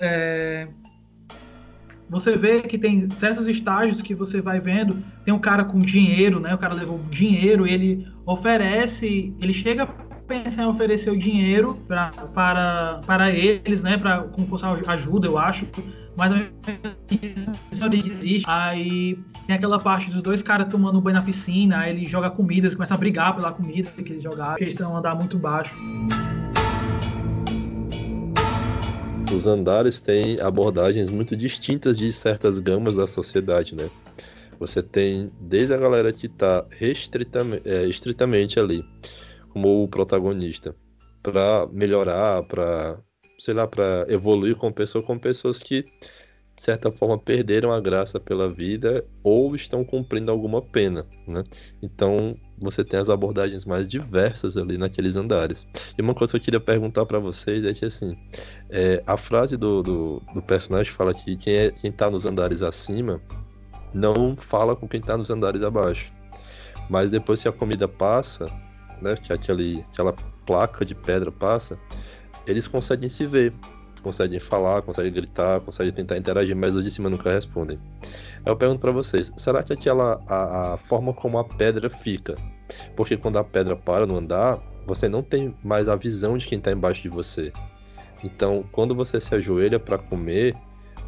É, 0.00 0.68
você 2.08 2.36
vê 2.36 2.62
que 2.62 2.78
tem 2.78 3.08
certos 3.10 3.48
estágios 3.48 4.02
que 4.02 4.14
você 4.14 4.40
vai 4.40 4.60
vendo, 4.60 5.02
tem 5.24 5.32
um 5.32 5.38
cara 5.38 5.64
com 5.64 5.78
dinheiro, 5.78 6.38
né? 6.38 6.54
O 6.54 6.58
cara 6.58 6.74
levou 6.74 7.00
dinheiro, 7.10 7.66
ele 7.66 8.06
oferece, 8.26 9.34
ele 9.40 9.52
chega 9.52 9.84
a 9.84 9.86
pensar 10.26 10.64
em 10.64 10.66
oferecer 10.66 11.10
o 11.10 11.18
dinheiro 11.18 11.74
pra, 11.86 12.10
para, 12.34 13.00
para 13.06 13.30
eles, 13.30 13.82
né? 13.82 13.96
Para 13.96 14.22
como 14.22 14.46
fosse 14.46 14.64
ajuda, 14.64 15.26
eu 15.26 15.38
acho. 15.38 15.66
Mas 16.16 16.30
a 16.32 17.88
desiste. 17.88 18.48
Aí 18.48 19.18
tem 19.46 19.56
aquela 19.56 19.78
parte 19.78 20.10
dos 20.10 20.22
dois 20.22 20.42
caras 20.42 20.70
tomando 20.70 21.00
banho 21.00 21.16
na 21.16 21.22
piscina, 21.22 21.80
aí 21.80 21.90
ele 21.90 22.04
joga 22.04 22.30
comida, 22.30 22.66
eles 22.66 22.74
começam 22.74 22.96
a 22.96 22.98
brigar 22.98 23.34
pela 23.34 23.52
comida 23.52 23.90
que 23.90 24.12
eles 24.12 24.22
jogaram, 24.22 24.52
porque 24.52 24.64
eles 24.64 24.74
estão 24.74 24.96
andar 24.96 25.14
muito 25.14 25.38
baixo. 25.38 25.74
Os 29.34 29.46
andares 29.46 30.00
têm 30.00 30.40
abordagens 30.40 31.10
muito 31.10 31.36
distintas 31.36 31.98
de 31.98 32.12
certas 32.12 32.58
gamas 32.58 32.94
da 32.94 33.06
sociedade, 33.06 33.74
né? 33.74 33.90
Você 34.58 34.82
tem 34.82 35.30
desde 35.40 35.74
a 35.74 35.76
galera 35.76 36.12
que 36.12 36.26
está 36.26 36.64
restritamente, 36.70 37.68
é, 37.68 37.84
estritamente 37.86 38.58
ali, 38.58 38.84
como 39.50 39.82
o 39.82 39.88
protagonista, 39.88 40.74
para 41.22 41.66
melhorar, 41.72 42.42
para 42.44 42.98
sei 43.38 43.52
lá, 43.52 43.66
para 43.66 44.06
evoluir 44.08 44.56
com 44.56 44.72
pessoas, 44.72 45.04
com 45.04 45.18
pessoas 45.18 45.58
que 45.58 45.84
de 46.56 46.62
certa 46.62 46.90
forma, 46.92 47.18
perderam 47.18 47.72
a 47.72 47.80
graça 47.80 48.20
pela 48.20 48.48
vida 48.48 49.04
ou 49.24 49.56
estão 49.56 49.84
cumprindo 49.84 50.30
alguma 50.30 50.62
pena, 50.62 51.04
né? 51.26 51.42
Então, 51.82 52.36
você 52.56 52.84
tem 52.84 53.00
as 53.00 53.10
abordagens 53.10 53.64
mais 53.64 53.88
diversas 53.88 54.56
ali 54.56 54.78
naqueles 54.78 55.16
andares. 55.16 55.66
E 55.98 56.02
uma 56.02 56.14
coisa 56.14 56.32
que 56.32 56.36
eu 56.36 56.40
queria 56.40 56.60
perguntar 56.60 57.06
para 57.06 57.18
vocês 57.18 57.64
é 57.64 57.74
que, 57.74 57.84
assim, 57.84 58.16
é, 58.70 59.02
a 59.04 59.16
frase 59.16 59.56
do, 59.56 59.82
do, 59.82 60.22
do, 60.32 60.42
personagem 60.42 60.92
fala 60.92 61.12
que 61.12 61.36
quem, 61.36 61.54
é, 61.54 61.70
quem 61.72 61.90
tá 61.90 62.08
nos 62.08 62.24
andares 62.24 62.62
acima 62.62 63.20
não 63.92 64.36
fala 64.36 64.76
com 64.76 64.86
quem 64.86 65.00
tá 65.00 65.16
nos 65.16 65.30
andares 65.30 65.62
abaixo. 65.62 66.12
Mas 66.88 67.10
depois 67.10 67.42
que 67.42 67.48
a 67.48 67.52
comida 67.52 67.88
passa, 67.88 68.44
né, 69.02 69.16
que 69.16 69.32
aquele, 69.32 69.84
aquela 69.92 70.12
placa 70.46 70.84
de 70.84 70.94
pedra 70.94 71.32
passa, 71.32 71.76
eles 72.46 72.68
conseguem 72.68 73.08
se 73.08 73.26
ver 73.26 73.52
conseguem 74.04 74.38
falar, 74.38 74.82
conseguem 74.82 75.12
gritar, 75.12 75.60
conseguem 75.60 75.92
tentar 75.92 76.18
interagir, 76.18 76.54
mas 76.54 76.76
os 76.76 76.84
de 76.84 76.90
cima 76.90 77.08
nunca 77.08 77.32
respondem. 77.32 77.78
Eu 78.44 78.54
pergunto 78.54 78.80
para 78.80 78.92
vocês, 78.92 79.32
será 79.36 79.62
que 79.62 79.72
aquela 79.72 80.22
a, 80.28 80.74
a, 80.74 80.76
forma 80.76 81.14
como 81.14 81.38
a 81.38 81.44
pedra 81.44 81.88
fica? 81.88 82.34
Porque 82.94 83.16
quando 83.16 83.38
a 83.38 83.44
pedra 83.44 83.74
para 83.74 84.06
no 84.06 84.18
andar, 84.18 84.60
você 84.86 85.08
não 85.08 85.22
tem 85.22 85.54
mais 85.64 85.88
a 85.88 85.96
visão 85.96 86.36
de 86.36 86.46
quem 86.46 86.58
está 86.58 86.70
embaixo 86.70 87.02
de 87.02 87.08
você. 87.08 87.50
Então, 88.22 88.64
quando 88.70 88.94
você 88.94 89.18
se 89.20 89.34
ajoelha 89.34 89.80
para 89.80 89.96
comer, 89.96 90.54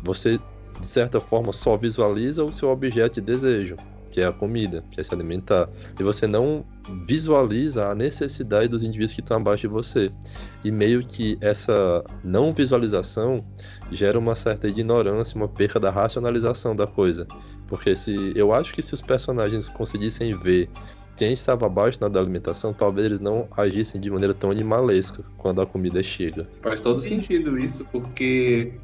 você 0.02 0.40
de 0.80 0.86
certa 0.86 1.20
forma 1.20 1.52
só 1.52 1.76
visualiza 1.76 2.42
o 2.42 2.52
seu 2.52 2.70
objeto 2.70 3.14
de 3.14 3.20
desejo 3.20 3.76
que 4.10 4.20
é 4.20 4.26
a 4.26 4.32
comida, 4.32 4.84
que 4.90 5.00
é 5.00 5.04
se 5.04 5.12
alimentar. 5.14 5.68
E 5.98 6.02
você 6.02 6.26
não 6.26 6.64
visualiza 7.06 7.86
a 7.86 7.94
necessidade 7.94 8.68
dos 8.68 8.82
indivíduos 8.82 9.12
que 9.12 9.20
estão 9.20 9.36
abaixo 9.36 9.62
de 9.62 9.68
você. 9.68 10.10
E 10.64 10.70
meio 10.70 11.04
que 11.06 11.36
essa 11.40 12.04
não 12.22 12.52
visualização 12.52 13.44
gera 13.92 14.18
uma 14.18 14.34
certa 14.34 14.68
ignorância, 14.68 15.36
uma 15.36 15.48
perda 15.48 15.80
da 15.80 15.90
racionalização 15.90 16.74
da 16.74 16.86
coisa. 16.86 17.26
Porque 17.68 17.96
se 17.96 18.32
eu 18.36 18.52
acho 18.52 18.72
que 18.72 18.82
se 18.82 18.94
os 18.94 19.02
personagens 19.02 19.68
conseguissem 19.68 20.32
ver 20.32 20.68
quem 21.16 21.32
estava 21.32 21.66
abaixo 21.66 21.98
na 22.00 22.08
da 22.08 22.20
alimentação, 22.20 22.74
talvez 22.74 23.06
eles 23.06 23.20
não 23.20 23.48
agissem 23.56 24.00
de 24.00 24.10
maneira 24.10 24.34
tão 24.34 24.50
animalesca 24.50 25.24
quando 25.38 25.62
a 25.62 25.66
comida 25.66 26.02
chega. 26.02 26.46
Faz 26.62 26.78
todo 26.78 27.00
sentido 27.00 27.58
isso, 27.58 27.86
porque 27.90 28.74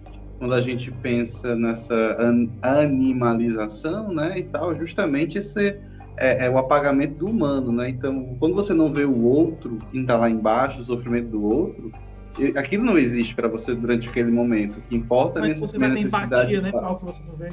quando 0.42 0.54
a 0.54 0.60
gente 0.60 0.90
pensa 0.90 1.54
nessa 1.54 2.16
animalização, 2.60 4.12
né, 4.12 4.40
e 4.40 4.42
tal, 4.42 4.76
justamente 4.76 5.38
esse 5.38 5.78
é, 6.16 6.46
é, 6.46 6.50
o 6.50 6.58
apagamento 6.58 7.14
do 7.14 7.26
humano, 7.26 7.70
né? 7.70 7.88
Então, 7.88 8.34
quando 8.40 8.52
você 8.52 8.74
não 8.74 8.92
vê 8.92 9.04
o 9.04 9.22
outro, 9.22 9.78
quem 9.92 10.00
está 10.00 10.16
lá 10.16 10.28
embaixo, 10.28 10.80
o 10.80 10.82
sofrimento 10.82 11.28
do 11.28 11.44
outro, 11.44 11.92
aquilo 12.56 12.84
não 12.84 12.98
existe 12.98 13.36
para 13.36 13.46
você 13.46 13.72
durante 13.72 14.08
aquele 14.08 14.32
momento. 14.32 14.78
O 14.78 14.82
que 14.82 14.96
importa 14.96 15.38
é 15.38 15.44
a 15.44 15.46
necessidade 15.46 16.00
empatia, 16.00 16.60
né, 16.60 16.72
de... 16.72 16.76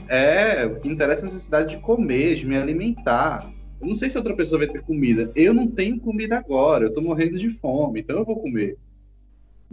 É, 0.07 0.65
o 0.65 0.79
que 0.79 0.89
interessa 0.89 1.21
é 1.21 1.25
a 1.25 1.25
necessidade 1.25 1.75
de 1.75 1.77
comer, 1.83 2.37
de 2.37 2.47
me 2.47 2.57
alimentar. 2.57 3.47
Eu 3.79 3.87
não 3.87 3.93
sei 3.93 4.09
se 4.09 4.17
outra 4.17 4.35
pessoa 4.35 4.65
vai 4.65 4.67
ter 4.67 4.81
comida. 4.81 5.31
Eu 5.35 5.53
não 5.53 5.67
tenho 5.67 5.99
comida 5.99 6.39
agora, 6.39 6.85
eu 6.85 6.89
estou 6.89 7.03
morrendo 7.03 7.37
de 7.37 7.49
fome, 7.49 7.99
então 7.99 8.17
eu 8.17 8.25
vou 8.25 8.37
comer. 8.37 8.79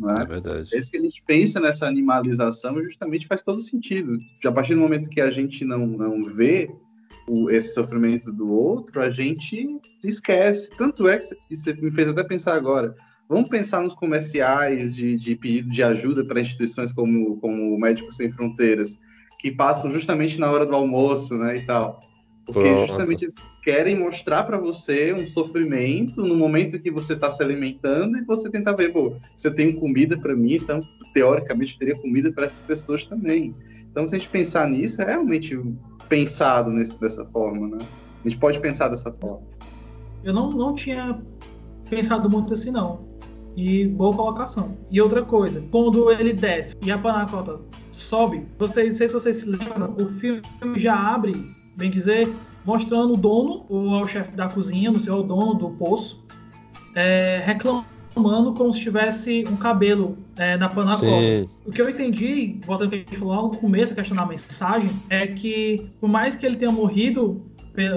É? 0.04 0.22
é? 0.22 0.24
verdade. 0.24 0.70
Esse 0.72 0.90
que 0.90 0.98
a 0.98 1.00
gente 1.00 1.22
pensa 1.26 1.60
nessa 1.60 1.86
animalização 1.86 2.82
justamente 2.82 3.26
faz 3.26 3.42
todo 3.42 3.60
sentido. 3.60 4.18
A 4.44 4.52
partir 4.52 4.74
do 4.74 4.80
momento 4.80 5.08
que 5.08 5.20
a 5.20 5.30
gente 5.30 5.64
não, 5.64 5.86
não 5.86 6.24
vê 6.24 6.70
o, 7.26 7.50
esse 7.50 7.74
sofrimento 7.74 8.32
do 8.32 8.50
outro, 8.50 9.00
a 9.00 9.10
gente 9.10 9.78
esquece. 10.04 10.70
Tanto 10.76 11.08
é 11.08 11.18
que 11.18 11.34
você 11.50 11.72
me 11.74 11.90
fez 11.90 12.08
até 12.08 12.22
pensar 12.22 12.54
agora. 12.54 12.94
Vamos 13.28 13.48
pensar 13.48 13.82
nos 13.82 13.94
comerciais 13.94 14.94
de, 14.94 15.16
de 15.16 15.34
pedido 15.34 15.68
de 15.68 15.82
ajuda 15.82 16.24
para 16.24 16.40
instituições 16.40 16.92
como, 16.92 17.38
como 17.38 17.74
o 17.74 17.80
Médicos 17.80 18.16
Sem 18.16 18.30
Fronteiras, 18.30 18.96
que 19.40 19.50
passam 19.50 19.90
justamente 19.90 20.38
na 20.38 20.50
hora 20.50 20.64
do 20.64 20.74
almoço, 20.74 21.36
né, 21.36 21.56
e 21.56 21.66
tal. 21.66 22.05
Porque 22.46 22.60
Pronto. 22.60 22.86
justamente 22.86 23.28
querem 23.60 23.98
mostrar 23.98 24.44
para 24.44 24.56
você 24.56 25.12
um 25.12 25.26
sofrimento 25.26 26.22
no 26.22 26.36
momento 26.36 26.78
que 26.78 26.92
você 26.92 27.14
está 27.14 27.28
se 27.28 27.42
alimentando 27.42 28.16
e 28.16 28.24
você 28.24 28.48
tentar 28.48 28.72
ver, 28.72 28.92
pô, 28.92 29.14
se 29.36 29.48
eu 29.48 29.54
tenho 29.54 29.74
comida 29.80 30.16
para 30.16 30.34
mim, 30.36 30.54
então 30.54 30.80
teoricamente 31.12 31.72
eu 31.72 31.78
teria 31.80 31.96
comida 32.00 32.30
para 32.30 32.46
essas 32.46 32.62
pessoas 32.62 33.04
também. 33.04 33.52
Então, 33.90 34.06
se 34.06 34.14
a 34.14 34.18
gente 34.18 34.28
pensar 34.28 34.68
nisso, 34.68 35.02
é 35.02 35.06
realmente 35.06 35.60
pensado 36.08 36.70
nesse, 36.70 37.00
dessa 37.00 37.24
forma, 37.26 37.66
né? 37.66 37.78
A 38.24 38.28
gente 38.28 38.38
pode 38.38 38.60
pensar 38.60 38.88
dessa 38.88 39.10
forma. 39.10 39.42
Eu 40.22 40.32
não, 40.32 40.50
não 40.50 40.74
tinha 40.74 41.20
pensado 41.90 42.30
muito 42.30 42.52
assim, 42.52 42.70
não. 42.70 43.06
E 43.56 43.88
boa 43.88 44.14
colocação. 44.14 44.76
E 44.90 45.00
outra 45.00 45.24
coisa, 45.24 45.64
quando 45.70 46.12
ele 46.12 46.32
desce 46.34 46.76
e 46.84 46.92
a 46.92 46.98
panacota 46.98 47.58
sobe, 47.90 48.46
vocês, 48.58 48.88
não 48.88 48.96
sei 48.98 49.08
se 49.08 49.14
vocês 49.14 49.36
se 49.38 49.48
lembram, 49.48 49.96
o 49.98 50.08
filme 50.10 50.42
já 50.76 50.94
abre, 50.94 51.32
bem 51.76 51.90
dizer, 51.90 52.28
mostrando 52.64 53.14
o 53.14 53.16
dono, 53.16 53.66
ou 53.68 54.02
o 54.02 54.06
chefe 54.06 54.32
da 54.32 54.48
cozinha, 54.48 54.90
não 54.90 54.98
sei, 54.98 55.12
o 55.12 55.22
dono 55.22 55.54
do 55.54 55.70
poço, 55.70 56.24
é, 56.94 57.42
reclamando 57.44 58.54
como 58.54 58.72
se 58.72 58.80
tivesse 58.80 59.44
um 59.48 59.56
cabelo 59.56 60.16
é, 60.36 60.56
na 60.56 60.68
panacota. 60.68 61.48
O 61.64 61.70
que 61.70 61.80
eu 61.80 61.88
entendi, 61.88 62.58
voltando 62.64 62.90
que 62.90 62.96
gente 62.98 63.16
falou 63.16 63.42
no 63.42 63.56
começo, 63.56 63.92
a 63.92 63.96
questão 63.96 64.16
da 64.16 64.26
mensagem, 64.26 64.90
é 65.10 65.26
que 65.26 65.90
por 66.00 66.08
mais 66.08 66.34
que 66.34 66.46
ele 66.46 66.56
tenha 66.56 66.72
morrido 66.72 67.44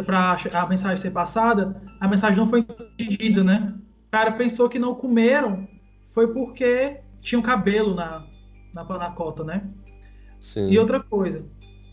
para 0.05 0.35
a 0.53 0.67
mensagem 0.67 0.97
ser 0.97 1.11
passada, 1.11 1.81
a 1.99 2.07
mensagem 2.07 2.37
não 2.37 2.45
foi 2.45 2.59
entendida, 2.99 3.43
né? 3.43 3.73
O 4.07 4.11
cara 4.11 4.33
pensou 4.33 4.67
que 4.67 4.77
não 4.77 4.93
comeram, 4.93 5.67
foi 6.05 6.27
porque 6.33 6.97
tinha 7.21 7.39
um 7.39 7.43
cabelo 7.43 7.95
na, 7.95 8.25
na 8.73 8.83
panacota, 8.83 9.43
né? 9.43 9.63
Sim. 10.39 10.69
E 10.69 10.77
outra 10.77 10.99
coisa, 10.99 11.45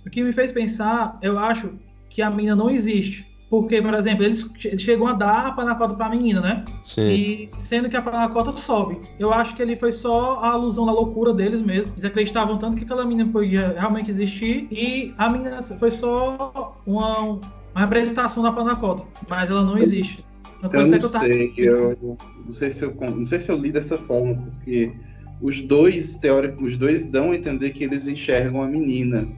o 0.06 0.10
que 0.10 0.22
me 0.22 0.32
fez 0.32 0.52
pensar, 0.52 1.18
eu 1.20 1.38
acho 1.38 1.72
que 2.08 2.22
a 2.22 2.30
menina 2.30 2.54
não 2.54 2.70
existe. 2.70 3.26
Porque, 3.48 3.80
por 3.80 3.94
exemplo, 3.94 4.24
eles 4.24 4.48
chegam 4.78 5.06
a 5.06 5.12
dar 5.12 5.46
a 5.46 5.52
panacota 5.52 5.94
pra 5.94 6.08
menina, 6.08 6.40
né? 6.40 6.64
Sim. 6.82 7.08
E 7.08 7.48
sendo 7.48 7.88
que 7.88 7.96
a 7.96 8.02
panacota 8.02 8.50
sobe. 8.50 8.98
Eu 9.20 9.32
acho 9.32 9.54
que 9.54 9.62
ali 9.62 9.76
foi 9.76 9.92
só 9.92 10.40
a 10.40 10.50
alusão 10.50 10.84
da 10.84 10.92
loucura 10.92 11.32
deles 11.32 11.60
mesmo. 11.62 11.92
Eles 11.94 12.04
acreditavam 12.04 12.58
tanto 12.58 12.76
que 12.76 12.84
aquela 12.84 13.04
menina 13.04 13.30
podia 13.30 13.68
realmente 13.78 14.10
existir. 14.10 14.66
E 14.70 15.14
a 15.16 15.28
menina 15.28 15.62
foi 15.62 15.92
só 15.92 16.76
uma, 16.84 17.20
uma 17.20 17.40
representação 17.76 18.42
da 18.42 18.50
panacota. 18.50 19.04
Mas 19.28 19.48
ela 19.48 19.62
não 19.62 19.78
existe. 19.78 20.24
Eu 20.62 20.86
não, 20.88 21.00
sei, 21.02 21.52
eu 21.56 22.18
não 22.46 22.52
sei 22.52 22.70
se 22.70 22.82
eu 22.84 22.94
não 22.94 23.26
sei 23.26 23.38
se 23.38 23.52
eu 23.52 23.56
li 23.56 23.70
dessa 23.70 23.96
forma, 23.96 24.34
porque 24.34 24.92
os 25.40 25.60
dois 25.60 26.18
teóricos, 26.18 26.72
os 26.72 26.76
dois 26.76 27.04
dão 27.04 27.30
a 27.30 27.36
entender 27.36 27.70
que 27.70 27.84
eles 27.84 28.08
enxergam 28.08 28.62
a 28.62 28.66
menina. 28.66 29.28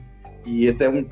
E 0.45 0.67
até 0.67 0.89
um 0.89 1.05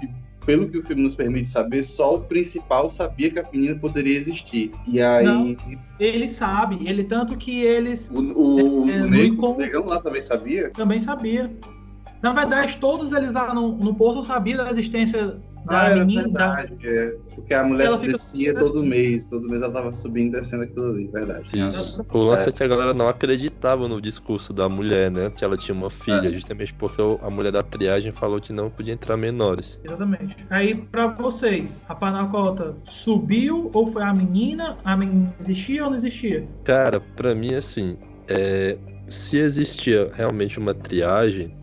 pelo 0.47 0.65
que 0.65 0.77
o 0.77 0.81
filme 0.81 1.03
nos 1.03 1.13
permite 1.13 1.49
saber, 1.49 1.83
só 1.83 2.15
o 2.15 2.21
principal 2.21 2.89
sabia 2.89 3.29
que 3.29 3.37
a 3.37 3.43
menina 3.51 3.75
poderia 3.75 4.17
existir. 4.17 4.71
E 4.87 5.01
aí. 5.01 5.25
Não, 5.25 5.55
ele 5.99 6.29
sabe, 6.29 6.87
ele 6.87 7.03
tanto 7.03 7.35
que 7.35 7.61
eles. 7.61 8.09
O, 8.09 8.19
o, 8.21 8.89
é, 8.89 9.01
o, 9.01 9.09
negro, 9.09 9.51
o 9.51 9.57
negão 9.57 9.85
lá 9.85 10.01
também 10.01 10.21
sabia? 10.21 10.69
Também 10.69 10.99
sabia. 10.99 11.53
Na 12.21 12.31
verdade, 12.31 12.77
todos 12.77 13.11
eles 13.11 13.33
lá 13.33 13.53
no, 13.53 13.75
no 13.75 13.93
poço 13.93 14.23
sabiam 14.23 14.63
da 14.63 14.71
existência 14.71 15.37
da 15.67 15.87
ah, 15.87 15.95
menina. 15.95 16.23
Verdade, 16.23 16.75
da... 16.75 16.89
é. 16.89 17.15
Porque 17.35 17.53
a 17.53 17.63
mulher 17.63 17.91
se 17.91 18.07
descia 18.07 18.55
todo 18.55 18.83
mês. 18.83 19.25
Todo 19.25 19.47
mês 19.47 19.61
ela 19.61 19.71
tava 19.71 19.93
subindo 19.93 20.29
e 20.29 20.39
descendo 20.39 20.63
aquilo 20.63 20.91
ali, 20.91 21.07
verdade. 21.07 21.49
Isso. 21.53 22.05
O 22.11 22.17
lance 22.19 22.47
é. 22.47 22.49
é 22.49 22.51
que 22.51 22.63
a 22.63 22.67
galera 22.67 22.93
não 22.93 23.07
acreditava 23.07 23.87
no 23.87 24.01
discurso 24.01 24.53
da 24.53 24.67
mulher, 24.69 25.11
né? 25.11 25.29
Que 25.29 25.43
ela 25.43 25.57
tinha 25.57 25.75
uma 25.75 25.89
filha, 25.89 26.27
é. 26.27 26.33
justamente 26.33 26.73
porque 26.73 27.01
a 27.21 27.29
mulher 27.29 27.51
da 27.51 27.61
triagem 27.61 28.11
falou 28.11 28.39
que 28.39 28.53
não 28.53 28.69
podia 28.69 28.93
entrar 28.93 29.17
menores. 29.17 29.79
Exatamente. 29.83 30.35
Aí, 30.49 30.75
pra 30.75 31.07
vocês, 31.07 31.81
a 31.87 31.95
panacota 31.95 32.75
subiu 32.83 33.69
ou 33.73 33.87
foi 33.87 34.03
a 34.03 34.13
menina? 34.13 34.77
A 34.83 34.95
menina 34.95 35.33
existia 35.39 35.83
ou 35.83 35.89
não 35.89 35.97
existia? 35.97 36.47
Cara, 36.63 36.99
pra 36.99 37.35
mim, 37.35 37.53
assim, 37.53 37.97
é, 38.27 38.77
se 39.07 39.37
existia 39.37 40.11
realmente 40.13 40.59
uma 40.59 40.73
triagem, 40.73 41.56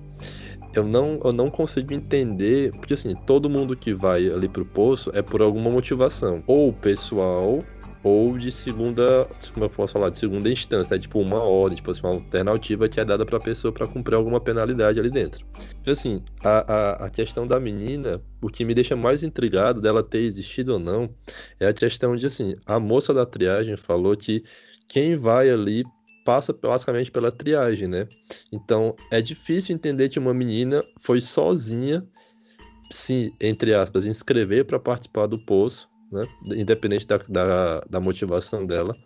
eu 0.75 0.85
não, 0.85 1.21
eu 1.25 1.33
não 1.33 1.51
consigo 1.51 1.93
entender, 1.93 2.73
porque 2.73 2.95
assim, 2.95 3.15
todo 3.27 3.51
mundo 3.51 3.77
que 3.77 3.95
vai 3.95 4.29
ali 4.29 4.49
pro 4.49 4.65
poço 4.65 5.11
é 5.15 5.23
por 5.23 5.41
alguma 5.43 5.71
motivação, 5.71 6.43
ou 6.47 6.73
pessoal, 6.73 7.63
ou 8.05 8.37
de 8.37 8.53
segunda, 8.53 9.27
como 9.55 9.65
eu 9.65 9.71
posso 9.71 9.95
falar, 9.95 10.11
de 10.11 10.19
segunda 10.19 10.51
instância, 10.51 10.95
né? 10.95 11.01
tipo 11.01 11.19
uma 11.19 11.43
ordem, 11.43 11.77
tipo 11.77 11.91
assim, 11.91 12.03
uma 12.03 12.13
alternativa 12.13 12.87
que 12.87 13.01
é 13.01 13.05
dada 13.05 13.25
pra 13.25 13.41
pessoa 13.41 13.73
para 13.73 13.87
cumprir 13.89 14.15
alguma 14.15 14.39
penalidade 14.39 15.01
ali 15.01 15.09
dentro. 15.11 15.45
Então, 15.81 15.91
assim, 15.91 16.23
a, 16.43 16.73
a, 16.73 17.07
a 17.07 17.11
questão 17.11 17.47
da 17.47 17.59
menina, 17.59 18.21
o 18.43 18.49
que 18.49 18.63
me 18.63 18.75
deixa 18.75 18.95
mais 18.95 19.23
intrigado 19.23 19.81
dela 19.81 20.03
ter 20.03 20.21
existido 20.21 20.75
ou 20.75 20.79
não, 20.79 21.09
é 21.59 21.67
a 21.67 21.73
questão 21.73 22.15
de, 22.15 22.27
assim, 22.27 22.55
a 22.67 22.79
moça 22.79 23.15
da 23.15 23.25
triagem 23.25 23.75
falou 23.75 24.15
que 24.15 24.45
quem 24.87 25.17
vai 25.17 25.49
ali 25.49 25.83
passa 26.25 26.53
basicamente 26.53 27.11
pela 27.11 27.31
triagem, 27.31 27.87
né? 27.89 28.09
Então 28.51 28.97
é 29.11 29.21
difícil 29.21 29.75
entender 29.75 30.09
que 30.09 30.19
uma 30.19 30.35
menina 30.35 30.83
foi 31.01 31.21
sozinha 31.21 32.05
se, 32.91 33.33
entre 33.41 33.75
aspas, 33.75 34.07
inscrever 34.07 34.65
para 34.65 34.79
participar 34.79 35.27
do 35.27 35.39
poço, 35.39 35.89
né? 36.11 36.27
Independente 36.47 37.07
da, 37.07 37.19
da, 37.19 37.81
da 37.81 38.01
motivação 38.01 38.67
dela, 38.67 38.97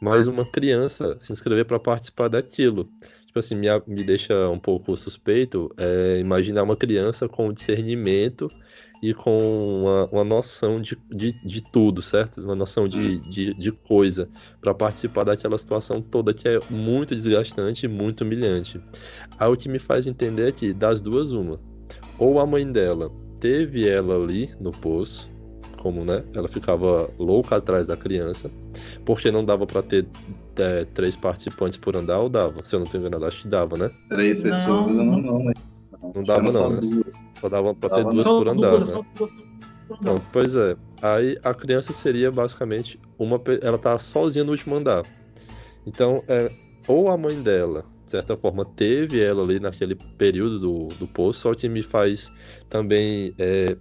mas 0.00 0.26
uma 0.26 0.44
criança 0.44 1.16
se 1.20 1.32
inscrever 1.32 1.64
para 1.64 1.78
participar 1.78 2.28
daquilo. 2.28 2.88
Tipo 3.26 3.38
assim, 3.40 3.54
me, 3.54 3.66
me 3.86 4.04
deixa 4.04 4.48
um 4.48 4.58
pouco 4.58 4.96
suspeito 4.96 5.68
é, 5.76 6.18
imaginar 6.18 6.62
uma 6.62 6.76
criança 6.76 7.28
com 7.28 7.52
discernimento 7.52 8.48
e 9.02 9.14
com 9.14 9.38
uma, 9.38 10.06
uma 10.06 10.24
noção 10.24 10.80
de, 10.80 10.98
de, 11.10 11.32
de, 11.44 11.62
tudo, 11.62 12.02
certo? 12.02 12.40
Uma 12.40 12.54
noção 12.54 12.88
de, 12.88 13.16
hum. 13.16 13.20
de, 13.30 13.54
de 13.54 13.72
coisa 13.72 14.28
para 14.60 14.74
participar 14.74 15.24
daquela 15.24 15.56
situação 15.56 16.00
toda 16.00 16.34
que 16.34 16.48
é 16.48 16.58
muito 16.68 17.14
desgastante 17.14 17.86
e 17.86 17.88
muito 17.88 18.22
humilhante. 18.22 18.80
Aí 19.38 19.48
o 19.48 19.56
que 19.56 19.68
me 19.68 19.78
faz 19.78 20.06
entender 20.06 20.48
é 20.48 20.52
que 20.52 20.72
das 20.72 21.00
duas, 21.00 21.32
uma. 21.32 21.60
Ou 22.18 22.40
a 22.40 22.46
mãe 22.46 22.70
dela 22.70 23.10
teve 23.38 23.88
ela 23.88 24.16
ali 24.16 24.50
no 24.60 24.72
poço, 24.72 25.30
como 25.80 26.04
né, 26.04 26.24
ela 26.34 26.48
ficava 26.48 27.08
louca 27.18 27.56
atrás 27.56 27.86
da 27.86 27.96
criança, 27.96 28.50
porque 29.04 29.30
não 29.30 29.44
dava 29.44 29.66
para 29.66 29.82
ter 29.82 30.06
é, 30.56 30.84
três 30.86 31.14
participantes 31.14 31.78
por 31.78 31.96
andar, 31.96 32.18
ou 32.18 32.28
dava? 32.28 32.64
Se 32.64 32.74
eu 32.74 32.80
não 32.80 32.86
tenho 32.86 33.02
enganado, 33.02 33.24
acho 33.24 33.42
que 33.42 33.48
dava, 33.48 33.76
né? 33.76 33.90
Três 34.08 34.42
pessoas, 34.42 34.96
não, 34.96 35.04
não, 35.04 35.18
não, 35.18 35.44
né? 35.44 35.52
Não 36.14 36.22
dava 36.22 36.52
não, 36.52 36.70
né? 36.70 36.80
Só 37.40 37.48
dava 37.48 37.74
pra 37.74 37.90
ter 37.90 38.04
duas 38.04 38.26
por 38.26 38.48
andar, 38.48 38.86
né? 38.86 39.04
Não, 40.00 40.20
pois 40.32 40.54
é. 40.54 40.76
Aí 41.00 41.38
a 41.42 41.54
criança 41.54 41.92
seria 41.92 42.30
basicamente 42.30 43.00
uma. 43.18 43.40
Ela 43.62 43.78
tá 43.78 43.98
sozinha 43.98 44.44
no 44.44 44.52
último 44.52 44.76
andar. 44.76 45.02
Então, 45.86 46.22
é, 46.28 46.50
ou 46.86 47.10
a 47.10 47.16
mãe 47.16 47.40
dela, 47.40 47.84
de 48.04 48.10
certa 48.10 48.36
forma, 48.36 48.64
teve 48.64 49.22
ela 49.22 49.42
ali 49.42 49.58
naquele 49.58 49.94
período 49.94 50.58
do, 50.58 50.88
do 50.96 51.08
poço, 51.08 51.40
só 51.40 51.54
que 51.54 51.68
me 51.68 51.82
faz 51.82 52.30
também 52.68 53.34
é, 53.38 53.76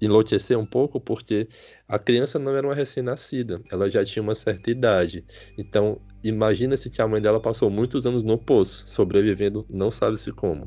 enlouquecer 0.00 0.58
um 0.58 0.66
pouco, 0.66 1.00
porque 1.00 1.48
a 1.88 1.98
criança 1.98 2.38
não 2.38 2.56
era 2.56 2.66
uma 2.66 2.74
recém-nascida, 2.74 3.60
ela 3.70 3.88
já 3.88 4.04
tinha 4.04 4.22
uma 4.22 4.34
certa 4.34 4.70
idade. 4.70 5.24
Então, 5.56 6.00
imagina-se 6.24 6.88
que 6.88 7.02
a 7.02 7.06
mãe 7.06 7.20
dela 7.20 7.38
passou 7.38 7.68
muitos 7.68 8.06
anos 8.06 8.24
no 8.24 8.38
poço, 8.38 8.84
sobrevivendo 8.88 9.66
não 9.68 9.90
sabe-se 9.90 10.32
como. 10.32 10.64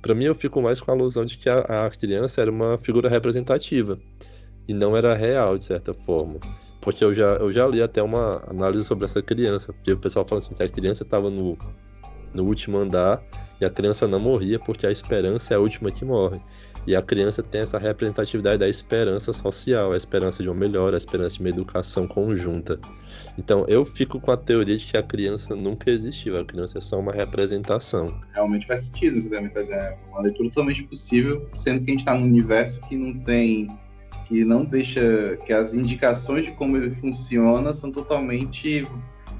Para 0.00 0.14
mim, 0.14 0.24
eu 0.24 0.34
fico 0.34 0.62
mais 0.62 0.80
com 0.80 0.90
a 0.90 0.94
alusão 0.94 1.24
de 1.24 1.36
que 1.36 1.48
a, 1.48 1.86
a, 1.86 1.90
criança 1.90 2.40
era 2.40 2.50
uma 2.50 2.78
figura 2.78 3.08
representativa 3.08 3.98
e 4.68 4.72
não 4.72 4.96
era 4.96 5.14
real, 5.14 5.58
de 5.58 5.64
certa 5.64 5.92
forma. 5.92 6.38
Porque 6.80 7.04
eu 7.04 7.14
já, 7.14 7.32
eu 7.34 7.52
já 7.52 7.66
li 7.66 7.82
até 7.82 8.02
uma 8.02 8.42
análise 8.48 8.84
sobre 8.84 9.04
essa 9.04 9.20
criança, 9.20 9.72
porque 9.72 9.92
o 9.92 9.98
pessoal 9.98 10.26
fala 10.26 10.38
assim 10.38 10.54
que 10.54 10.62
a 10.62 10.68
criança 10.68 11.02
estava 11.02 11.28
no, 11.28 11.58
no 12.34 12.44
último 12.44 12.78
andar 12.78 13.22
e 13.60 13.64
a 13.64 13.70
criança 13.70 14.08
não 14.08 14.18
morria 14.18 14.58
porque 14.58 14.86
a 14.86 14.90
esperança 14.90 15.54
é 15.54 15.56
a 15.56 15.60
última 15.60 15.90
que 15.90 16.04
morre. 16.04 16.40
E 16.84 16.96
a 16.96 17.02
criança 17.02 17.44
tem 17.44 17.60
essa 17.60 17.78
representatividade 17.78 18.58
da 18.58 18.68
esperança 18.68 19.32
social, 19.32 19.92
a 19.92 19.96
esperança 19.96 20.42
de 20.42 20.48
uma 20.48 20.54
melhora, 20.54 20.96
a 20.96 20.98
esperança 20.98 21.36
de 21.36 21.40
uma 21.40 21.48
educação 21.48 22.08
conjunta. 22.08 22.76
Então 23.38 23.64
eu 23.68 23.84
fico 23.84 24.20
com 24.20 24.32
a 24.32 24.36
teoria 24.36 24.76
de 24.76 24.84
que 24.84 24.96
a 24.96 25.02
criança 25.02 25.54
nunca 25.54 25.90
existiu, 25.90 26.38
a 26.38 26.44
criança 26.44 26.78
é 26.78 26.80
só 26.80 26.98
uma 26.98 27.12
representação. 27.12 28.20
Realmente 28.32 28.66
faz 28.66 28.86
sentido 28.86 29.16
isso 29.16 29.30
também, 29.30 29.52
é 29.54 29.96
uma 30.10 30.22
leitura 30.22 30.48
totalmente 30.48 30.82
possível, 30.82 31.48
sendo 31.54 31.84
que 31.84 31.90
a 31.90 31.92
gente 31.92 32.00
está 32.00 32.14
num 32.14 32.24
universo 32.24 32.80
que 32.80 32.96
não 32.96 33.16
tem, 33.20 33.68
que 34.26 34.44
não 34.44 34.64
deixa, 34.64 35.38
que 35.46 35.52
as 35.52 35.74
indicações 35.74 36.44
de 36.46 36.50
como 36.50 36.76
ele 36.76 36.90
funciona 36.90 37.72
são 37.72 37.92
totalmente, 37.92 38.84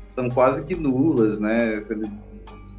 são 0.09 0.31
quase 0.31 0.65
que 0.65 0.77
nulas, 0.77 1.41
né? 1.41 1.83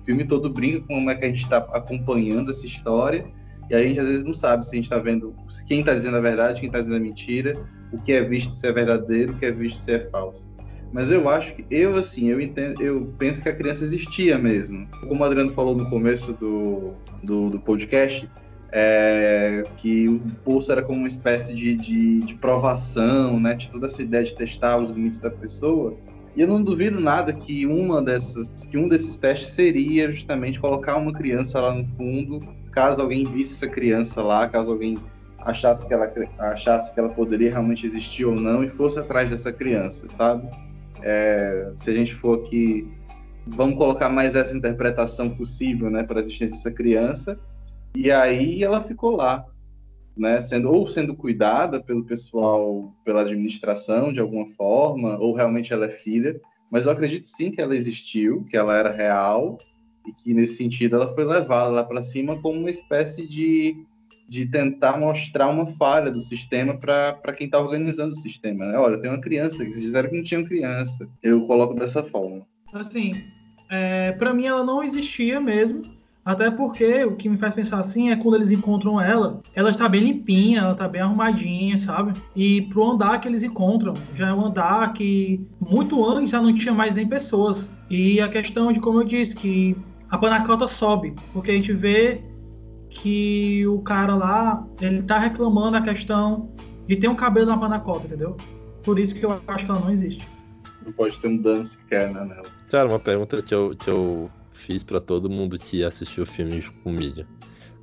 O 0.03 0.05
filme 0.05 0.25
todo 0.25 0.49
brinca 0.49 0.81
com 0.81 0.95
como 0.95 1.09
é 1.09 1.15
que 1.15 1.23
a 1.23 1.29
gente 1.29 1.43
está 1.43 1.57
acompanhando 1.57 2.51
essa 2.51 2.65
história 2.65 3.25
e 3.69 3.73
a 3.73 3.81
gente 3.81 3.99
às 3.99 4.07
vezes 4.07 4.23
não 4.23 4.33
sabe 4.33 4.65
se 4.65 4.71
a 4.71 4.75
gente 4.75 4.85
está 4.85 4.97
vendo 4.97 5.33
quem 5.65 5.79
está 5.79 5.95
dizendo 5.95 6.17
a 6.17 6.19
verdade, 6.19 6.59
quem 6.59 6.67
está 6.67 6.79
dizendo 6.79 6.97
a 6.97 6.99
mentira, 6.99 7.57
o 7.91 7.97
que 7.97 8.11
é 8.11 8.21
visto 8.21 8.51
se 8.51 8.67
é 8.67 8.71
verdadeiro, 8.73 9.31
o 9.31 9.37
que 9.37 9.45
é 9.45 9.51
visto 9.51 9.79
se 9.79 9.93
é 9.93 9.99
falso. 10.09 10.45
Mas 10.91 11.09
eu 11.09 11.27
acho 11.29 11.55
que 11.55 11.65
eu 11.71 11.95
assim, 11.95 12.27
eu 12.27 12.41
entendo, 12.41 12.81
eu 12.81 13.13
penso 13.17 13.41
que 13.41 13.47
a 13.47 13.55
criança 13.55 13.83
existia 13.83 14.37
mesmo. 14.37 14.87
Como 15.07 15.21
o 15.21 15.23
Adriano 15.23 15.51
falou 15.51 15.73
no 15.73 15.89
começo 15.89 16.33
do, 16.33 16.93
do, 17.23 17.49
do 17.49 17.59
podcast, 17.61 18.29
é, 18.71 19.63
que 19.77 20.09
o 20.09 20.19
poço 20.43 20.71
era 20.71 20.81
como 20.81 20.99
uma 20.99 21.07
espécie 21.07 21.53
de, 21.53 21.75
de, 21.75 22.19
de, 22.21 22.33
provação, 22.33 23.39
né? 23.39 23.53
De 23.53 23.69
toda 23.69 23.87
essa 23.87 24.01
ideia 24.01 24.23
de 24.23 24.35
testar 24.35 24.77
os 24.77 24.89
limites 24.89 25.19
da 25.19 25.29
pessoa. 25.29 25.95
E 26.36 26.41
eu 26.41 26.48
não 26.48 26.63
duvido 26.63 27.00
nada 27.00 27.32
que 27.32 27.65
uma 27.65 28.02
dessas, 28.02 28.50
que 28.67 28.78
um 28.78 28.88
desses 28.88 29.17
testes 29.17 29.50
seria 29.50 30.10
justamente 30.10 30.60
colocar 30.60 30.98
uma 30.98 31.13
criança 31.13 31.62
lá 31.62 31.74
no 31.74 31.86
fundo 31.96 32.39
caso 32.74 33.02
alguém 33.02 33.24
visse 33.24 33.54
essa 33.54 33.72
criança 33.72 34.22
lá, 34.22 34.48
caso 34.50 34.72
alguém 34.72 34.98
achasse 35.39 35.86
que 35.86 35.93
ela, 35.93 36.12
achasse 36.39 36.93
que 36.93 37.00
ela 37.00 37.10
poderia 37.10 37.52
realmente 37.52 37.86
existir 37.86 38.26
ou 38.26 38.36
não 38.36 38.63
e 38.63 38.69
fosse 38.69 39.00
atrás 39.00 39.30
dessa 39.30 39.52
criança, 39.54 40.08
sabe? 40.17 40.50
É, 41.02 41.72
se 41.76 41.89
a 41.89 41.93
gente 41.93 42.15
for 42.15 42.39
aqui, 42.39 42.89
vamos 43.46 43.78
colocar 43.78 44.10
mais 44.10 44.36
essa 44.36 44.56
interpretação 44.56 45.30
possível, 45.30 45.89
né, 45.89 46.04
para 46.04 46.19
a 46.19 46.22
existência 46.22 46.56
dessa 46.56 46.72
criança, 46.72 47.38
e 47.93 48.10
aí 48.10 48.63
ela 48.63 48.82
ficou 48.82 49.15
lá, 49.15 49.46
né, 50.15 50.39
sendo 50.41 50.71
ou 50.71 50.86
sendo 50.86 51.15
cuidada 51.15 51.82
pelo 51.82 52.04
pessoal, 52.04 52.93
pela 53.04 53.21
administração 53.21 54.13
de 54.13 54.19
alguma 54.19 54.47
forma, 54.47 55.17
ou 55.17 55.34
realmente 55.34 55.73
ela 55.73 55.86
é 55.86 55.89
filha, 55.89 56.39
mas 56.69 56.86
eu 56.86 56.91
acredito 56.91 57.28
sim 57.28 57.52
que 57.52 57.62
ela 57.62 57.76
existiu, 57.76 58.43
que 58.45 58.58
ela 58.58 58.78
era 58.78 58.91
real 58.91 59.60
e 60.08 60.12
que 60.12 60.34
nesse 60.34 60.56
sentido 60.56 60.95
ela 60.95 61.13
foi 61.13 61.23
levada 61.23 61.69
lá 61.69 61.84
para 61.84 62.02
cima 62.02 62.39
como 62.41 62.60
uma 62.60 62.69
espécie 62.69 63.28
de, 63.28 63.76
de 64.28 64.45
tentar 64.45 64.97
mostrar 64.97 65.49
uma 65.49 65.67
falha 65.67 66.12
do 66.12 66.19
sistema 66.19 66.78
para 66.78 67.34
quem 67.36 67.45
está 67.45 67.60
organizando 67.60 68.13
o 68.13 68.17
sistema. 68.17 68.65
Né? 68.65 68.78
Olha, 68.78 68.99
tem 68.99 69.10
uma 69.10 69.21
criança, 69.21 69.63
eles 69.63 69.80
disseram 69.80 70.10
que 70.10 70.17
não 70.17 70.23
tinha 70.23 70.43
criança. 70.43 71.08
Eu 71.21 71.45
coloco 71.45 71.73
dessa 71.73 72.04
forma. 72.04 72.45
Assim, 72.73 73.23
é, 73.69 74.12
para 74.13 74.34
mim 74.34 74.45
ela 74.45 74.63
não 74.63 74.84
existia 74.84 75.39
mesmo. 75.39 75.84
Até 76.25 76.49
porque 76.49 77.03
o 77.03 77.15
que 77.15 77.27
me 77.27 77.38
faz 77.38 77.53
pensar 77.53 77.79
assim 77.81 78.09
é 78.09 78.15
quando 78.15 78.36
eles 78.36 78.49
encontram 78.49 78.99
ela, 78.99 79.41
ela 79.53 79.69
está 79.69 79.89
bem 79.89 80.01
limpinha, 80.01 80.62
ela 80.62 80.71
está 80.71 80.88
bem 80.88 81.01
arrumadinha, 81.01 81.77
sabe? 81.77 82.13
E 82.33 82.62
pro 82.63 82.91
andar 82.91 83.19
que 83.19 83.27
eles 83.27 83.43
encontram, 83.43 83.93
já 84.13 84.29
é 84.29 84.33
um 84.33 84.45
andar 84.45 84.93
que 84.93 85.45
muito 85.59 86.05
antes 86.05 86.31
já 86.31 86.41
não 86.41 86.53
tinha 86.53 86.73
mais 86.73 86.95
nem 86.95 87.07
pessoas. 87.07 87.73
E 87.89 88.21
a 88.21 88.29
questão 88.29 88.71
de, 88.71 88.79
como 88.79 89.01
eu 89.01 89.03
disse, 89.03 89.36
que 89.36 89.75
a 90.09 90.17
panacota 90.17 90.65
sobe, 90.65 91.13
porque 91.33 91.51
a 91.51 91.55
gente 91.55 91.73
vê 91.73 92.21
que 92.89 93.67
o 93.67 93.81
cara 93.81 94.15
lá, 94.15 94.65
ele 94.79 95.01
tá 95.01 95.19
reclamando 95.19 95.75
a 95.75 95.81
questão 95.81 96.51
de 96.88 96.95
ter 96.95 97.09
um 97.09 97.15
cabelo 97.15 97.47
na 97.47 97.57
panacota, 97.57 98.05
entendeu? 98.05 98.38
Por 98.83 98.97
isso 98.97 99.13
que 99.13 99.25
eu 99.25 99.41
acho 99.47 99.65
que 99.65 99.71
ela 99.71 99.79
não 99.79 99.91
existe. 99.91 100.25
Não 100.86 100.93
pode 100.93 101.17
ter 101.19 101.27
um 101.27 101.38
dance 101.38 101.77
quer, 101.89 102.12
né, 102.12 102.23
nela. 102.23 102.43
Cara, 102.69 102.88
uma 102.88 102.99
pergunta 102.99 103.41
que 103.41 103.53
eu, 103.53 103.75
que 103.75 103.89
eu 103.89 104.29
fiz 104.63 104.84
para 104.84 104.99
todo 104.99 105.30
mundo 105.30 105.60
que 105.60 105.84
assistiu 105.84 106.23
o 106.23 106.28
filme 106.28 106.62
de 106.62 106.71
comida. 106.84 107.28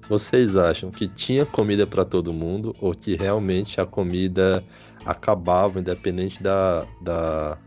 Vocês 0.09 0.57
acham 0.57 0.91
que 0.91 1.07
tinha 1.07 1.45
comida 1.45 1.87
para 1.87 2.05
todo 2.05 2.33
mundo 2.33 2.75
ou 2.81 2.93
que 2.93 3.17
realmente 3.17 3.81
a 3.81 3.87
comida 3.87 4.65
acabava 5.05 5.79
independente 5.79 6.43
da, 6.43 6.85
da, 7.03 7.59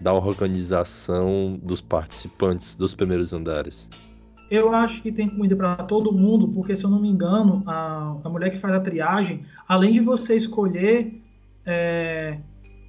da 0.00 0.12
organização 0.12 1.58
dos 1.62 1.80
participantes 1.80 2.76
dos 2.76 2.94
primeiros 2.94 3.32
andares? 3.32 3.88
Eu 4.50 4.74
acho 4.74 5.00
que 5.00 5.12
tem 5.12 5.28
comida 5.28 5.54
para 5.54 5.76
todo 5.76 6.12
mundo, 6.12 6.48
porque 6.48 6.74
se 6.74 6.84
eu 6.84 6.90
não 6.90 7.00
me 7.00 7.08
engano, 7.08 7.62
a, 7.66 8.16
a 8.24 8.28
mulher 8.28 8.50
que 8.50 8.58
faz 8.58 8.74
a 8.74 8.80
triagem, 8.80 9.44
além 9.68 9.92
de 9.92 10.00
você 10.00 10.34
escolher 10.34 11.22
é, 11.64 12.36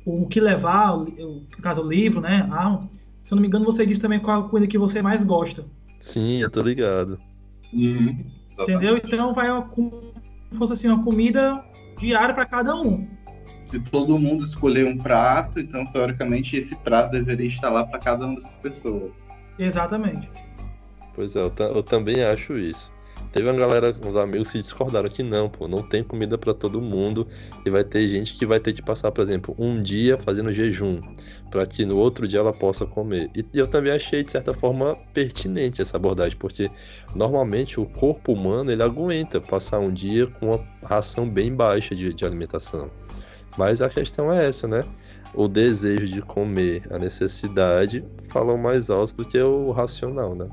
o 0.04 0.26
que 0.28 0.42
levar, 0.42 0.98
no 0.98 1.46
caso 1.62 1.84
o 1.84 1.88
livro, 1.88 2.20
né? 2.20 2.50
Ah, 2.52 2.82
se 3.24 3.32
eu 3.32 3.36
não 3.36 3.42
me 3.42 3.48
engano, 3.48 3.66
você 3.66 3.86
disse 3.86 4.02
também 4.02 4.20
qual 4.20 4.42
a 4.42 4.50
comida 4.50 4.68
que 4.68 4.78
você 4.78 5.02
mais 5.02 5.24
gosta. 5.24 5.66
Sim, 6.00 6.42
eu 6.42 6.50
tô 6.50 6.62
ligado. 6.62 7.20
Uhum, 7.74 8.26
Entendeu? 8.60 8.98
Então 8.98 9.34
vai 9.34 9.48
como 9.70 10.14
se 10.52 10.58
fosse 10.58 10.74
assim, 10.74 10.88
uma 10.88 11.04
comida 11.04 11.64
diária 11.98 12.34
para 12.34 12.46
cada 12.46 12.76
um. 12.76 13.08
Se 13.66 13.80
todo 13.80 14.18
mundo 14.18 14.44
escolher 14.44 14.86
um 14.86 14.98
prato, 14.98 15.60
então 15.60 15.86
teoricamente 15.86 16.58
esse 16.58 16.76
prato 16.76 17.12
deveria 17.12 17.48
estar 17.48 17.70
lá 17.70 17.86
para 17.86 18.00
cada 18.00 18.26
uma 18.26 18.36
dessas 18.36 18.58
pessoas. 18.58 19.14
Exatamente. 19.58 20.30
Pois 21.16 21.36
é, 21.36 21.42
eu, 21.42 21.54
eu 21.58 21.84
também 21.84 22.24
acho 22.24 22.58
isso. 22.58 22.92
Teve 23.32 23.50
uma 23.50 23.58
galera, 23.58 23.96
uns 24.06 24.18
amigos 24.18 24.52
que 24.52 24.60
discordaram 24.60 25.10
que 25.10 25.24
não, 25.24 25.50
pô, 25.50 25.66
não 25.66 25.82
tem 25.82 26.04
comida 26.04 26.38
para 26.38 26.54
todo 26.54 26.82
mundo 26.82 27.26
e 27.66 27.70
vai 27.70 27.84
ter 27.84 28.06
gente 28.10 28.38
que 28.38 28.46
vai 28.46 28.60
ter 28.60 28.74
que 28.74 28.82
passar, 28.82 29.10
por 29.12 29.22
exemplo, 29.22 29.56
um 29.58 29.82
dia 29.82 30.18
fazendo 30.18 30.52
jejum 30.52 31.00
para 31.50 31.66
que 31.66 31.86
no 31.86 31.98
outro 31.98 32.28
dia 32.28 32.40
ela 32.40 32.52
possa 32.52 32.86
comer. 32.86 33.30
E 33.34 33.46
eu 33.54 33.68
também 33.68 33.94
achei 33.94 34.24
de 34.24 34.32
certa 34.32 34.54
forma 34.54 34.98
pertinente 35.14 35.82
essa 35.82 35.96
abordagem, 35.96 36.38
porque 36.38 36.70
normalmente 37.16 37.80
o 37.80 37.86
corpo 37.86 38.34
humano 38.34 38.70
ele 38.70 38.84
aguenta 38.84 39.40
passar 39.40 39.80
um 39.80 39.94
dia 39.94 40.28
com 40.28 40.48
uma 40.48 40.60
ração 40.84 41.30
bem 41.30 41.56
baixa 41.56 41.96
de, 41.96 42.14
de 42.14 42.26
alimentação. 42.26 42.90
Mas 43.58 43.82
a 43.82 43.90
questão 43.90 44.32
é 44.32 44.48
essa, 44.48 44.68
né? 44.68 44.84
O 45.34 45.48
desejo 45.48 46.06
de 46.06 46.22
comer, 46.22 46.84
a 46.90 46.98
necessidade 46.98 48.04
falam 48.30 48.58
mais 48.58 48.90
alto 48.90 49.16
do 49.16 49.26
que 49.26 49.40
o 49.40 49.72
racional, 49.72 50.36
né? 50.36 50.50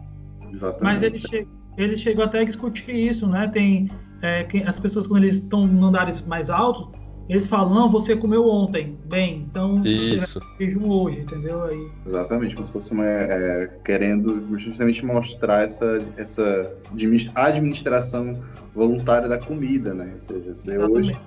Exatamente. 0.52 0.82
Mas 0.82 1.02
ele, 1.02 1.18
che 1.18 1.46
ele 1.78 1.96
chegou 1.96 2.24
até 2.24 2.40
a 2.40 2.44
discutir 2.44 2.92
isso, 2.92 3.26
né? 3.26 3.48
Tem 3.48 3.88
é, 4.20 4.42
que 4.44 4.62
as 4.64 4.78
pessoas 4.80 5.06
quando 5.06 5.22
eles 5.22 5.36
estão 5.36 5.62
em 5.62 5.82
andares 5.82 6.20
mais 6.22 6.50
altos, 6.50 6.88
eles 7.28 7.46
falam, 7.46 7.74
não, 7.74 7.90
você 7.90 8.16
comeu 8.16 8.48
ontem, 8.48 8.98
bem, 9.04 9.46
então 9.50 9.74
Isso. 9.84 10.40
você 10.40 10.64
jejum 10.64 10.88
hoje, 10.88 11.20
entendeu? 11.20 11.62
Aí, 11.62 11.88
Exatamente, 12.06 12.54
como 12.54 12.66
se 12.66 12.72
fosse 12.72 12.90
uma, 12.92 13.04
é, 13.04 13.66
querendo 13.84 14.56
justamente 14.56 15.04
mostrar 15.04 15.64
essa, 15.64 16.02
essa 16.16 16.74
admi- 16.90 17.30
administração 17.34 18.32
voluntária 18.74 19.28
da 19.28 19.38
comida, 19.38 19.92
né? 19.92 20.10
Ou 20.14 20.20
seja, 20.20 20.54
ser 20.54 20.78
hoje 20.78 21.10
exatamente. 21.10 21.20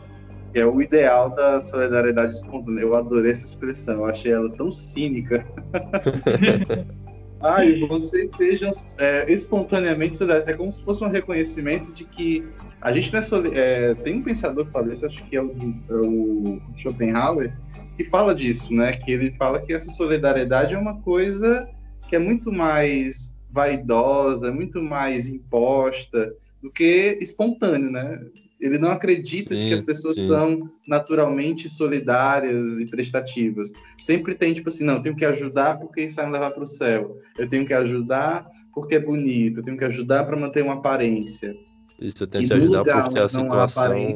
é 0.55 0.65
o 0.65 0.81
ideal 0.81 1.29
da 1.29 1.61
solidariedade 1.61 2.33
espontânea. 2.33 2.81
Eu 2.81 2.95
adorei 2.95 3.31
essa 3.31 3.45
expressão, 3.45 3.95
eu 3.99 4.05
achei 4.05 4.31
ela 4.31 4.49
tão 4.53 4.71
cínica. 4.71 5.45
Ah, 7.43 7.65
e 7.65 7.79
você 7.87 8.25
esteja 8.25 8.71
é, 8.97 9.31
espontaneamente. 9.31 10.17
É 10.45 10.53
como 10.53 10.71
se 10.71 10.83
fosse 10.83 11.03
um 11.03 11.09
reconhecimento 11.09 11.91
de 11.91 12.05
que 12.05 12.47
a 12.79 12.91
gente 12.93 13.11
não 13.11 13.19
é, 13.19 13.89
é 13.91 13.95
Tem 13.95 14.17
um 14.17 14.23
pensador 14.23 14.65
que 14.65 14.71
fala 14.71 14.93
isso, 14.93 15.05
acho 15.05 15.23
que 15.25 15.35
é 15.35 15.41
o, 15.41 15.51
é 15.89 15.93
o 15.93 16.61
Schopenhauer, 16.77 17.55
que 17.95 18.03
fala 18.03 18.33
disso, 18.33 18.73
né? 18.73 18.93
Que 18.93 19.11
ele 19.11 19.31
fala 19.31 19.59
que 19.59 19.73
essa 19.73 19.89
solidariedade 19.91 20.73
é 20.73 20.77
uma 20.77 21.01
coisa 21.01 21.67
que 22.07 22.15
é 22.15 22.19
muito 22.19 22.51
mais 22.51 23.33
vaidosa, 23.49 24.51
muito 24.51 24.81
mais 24.81 25.27
imposta 25.27 26.33
do 26.61 26.71
que 26.71 27.17
espontâneo, 27.21 27.91
né? 27.91 28.19
Ele 28.61 28.77
não 28.77 28.91
acredita 28.91 29.55
de 29.55 29.61
Sim, 29.61 29.67
que 29.69 29.73
as 29.73 29.81
pessoas 29.81 30.15
sim. 30.15 30.27
são 30.27 30.69
naturalmente 30.87 31.67
solidárias 31.67 32.79
e 32.79 32.85
prestativas. 32.85 33.71
Sempre 33.97 34.35
tem, 34.35 34.53
tipo 34.53 34.69
assim, 34.69 34.83
não, 34.83 34.95
eu 34.95 35.01
tenho 35.01 35.15
que 35.15 35.25
ajudar 35.25 35.79
porque 35.79 36.01
isso 36.01 36.15
vai 36.15 36.25
me 36.27 36.31
levar 36.31 36.51
para 36.51 36.63
o 36.63 36.65
céu. 36.65 37.17
Eu 37.37 37.49
tenho 37.49 37.65
que 37.65 37.73
ajudar 37.73 38.47
porque 38.73 38.95
é 38.95 38.99
bonito. 38.99 39.59
Eu 39.59 39.63
tenho 39.63 39.77
que 39.77 39.83
ajudar 39.85 40.25
para 40.25 40.37
manter 40.37 40.63
uma 40.63 40.73
aparência. 40.73 41.55
Isso 41.99 42.23
eu 42.23 42.27
tenho 42.27 42.43
E 42.43 42.47
que 42.47 42.53
no 42.53 42.63
ajudar 42.63 43.03
porque 43.03 43.19
a 43.19 43.29
situação. 43.29 44.15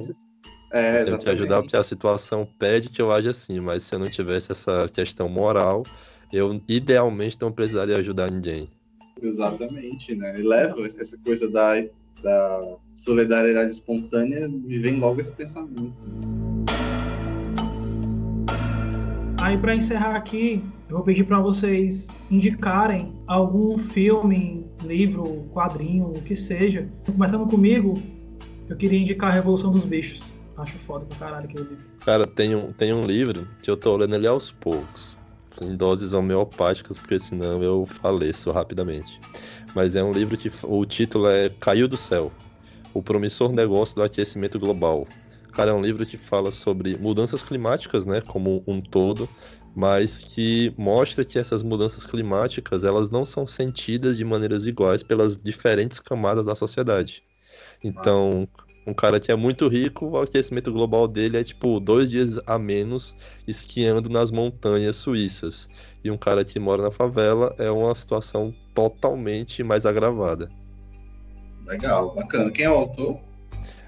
É, 0.71 1.01
Eu 1.01 1.05
tenho 1.05 1.19
que 1.19 1.29
exatamente. 1.29 1.29
ajudar 1.29 1.62
porque 1.62 1.77
a 1.77 1.84
situação 1.84 2.47
pede 2.60 2.89
que 2.89 3.01
eu 3.01 3.12
haja 3.12 3.31
assim, 3.31 3.60
mas 3.60 3.84
se 3.84 3.95
eu 3.95 3.99
não 3.99 4.10
tivesse 4.10 4.51
essa 4.51 4.88
questão 4.89 5.29
moral, 5.29 5.84
eu 6.31 6.62
idealmente 6.67 7.38
não 7.39 7.51
precisaria 7.51 7.97
ajudar 7.97 8.29
ninguém. 8.29 8.69
Exatamente, 9.21 10.15
né? 10.15 10.39
E 10.39 10.43
leva 10.43 10.86
essa 10.86 11.17
coisa 11.17 11.49
da, 11.49 11.75
da 12.25 12.77
solidariedade 12.95 13.71
espontânea, 13.71 14.47
me 14.47 14.79
vem 14.79 14.99
logo 14.99 15.21
esse 15.21 15.31
pensamento. 15.31 15.93
Aí 19.39 19.55
para 19.59 19.75
encerrar 19.75 20.15
aqui, 20.15 20.63
eu 20.89 20.95
vou 20.95 21.05
pedir 21.05 21.23
para 21.25 21.39
vocês 21.39 22.07
indicarem 22.31 23.13
algum 23.27 23.77
filme, 23.77 24.67
livro, 24.83 25.47
quadrinho, 25.53 26.07
o 26.07 26.21
que 26.23 26.35
seja. 26.35 26.89
Começando 27.05 27.47
comigo, 27.47 28.01
eu 28.67 28.75
queria 28.75 28.99
indicar 28.99 29.31
a 29.31 29.35
Revolução 29.35 29.69
dos 29.69 29.85
Bichos. 29.85 30.23
Acho 30.57 30.79
foda 30.79 31.05
pra 31.05 31.17
caralho 31.17 31.45
aquele 31.45 31.65
livro. 31.65 31.85
Cara, 32.03 32.25
tem 32.25 32.55
um, 32.55 32.73
tem 32.73 32.91
um 32.91 33.05
livro 33.05 33.47
que 33.61 33.69
eu 33.69 33.77
tô 33.77 33.95
lendo 33.95 34.15
ele 34.15 34.25
aos 34.25 34.49
poucos, 34.49 35.15
em 35.61 35.77
doses 35.77 36.11
homeopáticas, 36.11 36.97
porque 36.97 37.19
senão 37.19 37.61
eu 37.61 37.85
faleço 37.85 38.51
rapidamente. 38.51 39.19
Mas 39.75 39.95
é 39.95 40.03
um 40.03 40.11
livro 40.11 40.38
que 40.38 40.49
o 40.63 40.85
título 40.85 41.27
é 41.27 41.49
Caiu 41.49 41.88
do 41.88 41.97
Céu, 41.97 42.31
o 42.93 43.03
promissor 43.03 43.51
negócio 43.51 43.95
do 43.97 44.03
aquecimento 44.03 44.57
global. 44.57 45.05
Cara, 45.51 45.71
é 45.71 45.73
um 45.73 45.81
livro 45.81 46.05
que 46.05 46.17
fala 46.17 46.51
sobre 46.51 46.97
mudanças 46.97 47.43
climáticas, 47.43 48.05
né, 48.05 48.21
como 48.21 48.63
um 48.65 48.81
todo, 48.81 49.29
mas 49.75 50.19
que 50.19 50.73
mostra 50.77 51.25
que 51.25 51.38
essas 51.38 51.61
mudanças 51.61 52.05
climáticas, 52.05 52.85
elas 52.85 53.09
não 53.09 53.25
são 53.25 53.45
sentidas 53.45 54.15
de 54.17 54.23
maneiras 54.23 54.65
iguais 54.65 55.03
pelas 55.03 55.38
diferentes 55.38 55.99
camadas 55.99 56.45
da 56.45 56.55
sociedade. 56.55 57.21
Então, 57.83 58.47
um 58.88 58.93
cara 58.93 59.19
que 59.19 59.32
é 59.32 59.36
muito 59.36 59.67
rico, 59.67 60.06
o 60.06 60.17
aquecimento 60.17 60.71
global 60.71 61.08
dele 61.08 61.38
é 61.38 61.43
tipo 61.43 61.80
dois 61.80 62.12
dias 62.12 62.39
a 62.45 62.60
menos 62.60 63.15
esquiando 63.48 64.10
nas 64.10 64.30
montanhas 64.30 64.95
suíças. 64.98 65.67
E 66.04 66.12
um 66.12 66.17
cara 66.17 66.45
que 66.45 66.60
mora 66.60 66.84
na 66.84 66.91
favela 66.91 67.56
é 67.58 67.69
uma 67.71 67.95
situação 67.95 68.54
totalmente 68.76 69.63
mais 69.63 69.88
agravada. 69.88 70.52
Legal, 71.65 72.13
bacana. 72.13 72.52
Quem 72.52 72.65
é 72.65 72.69
o 72.69 72.76
autor? 72.76 73.19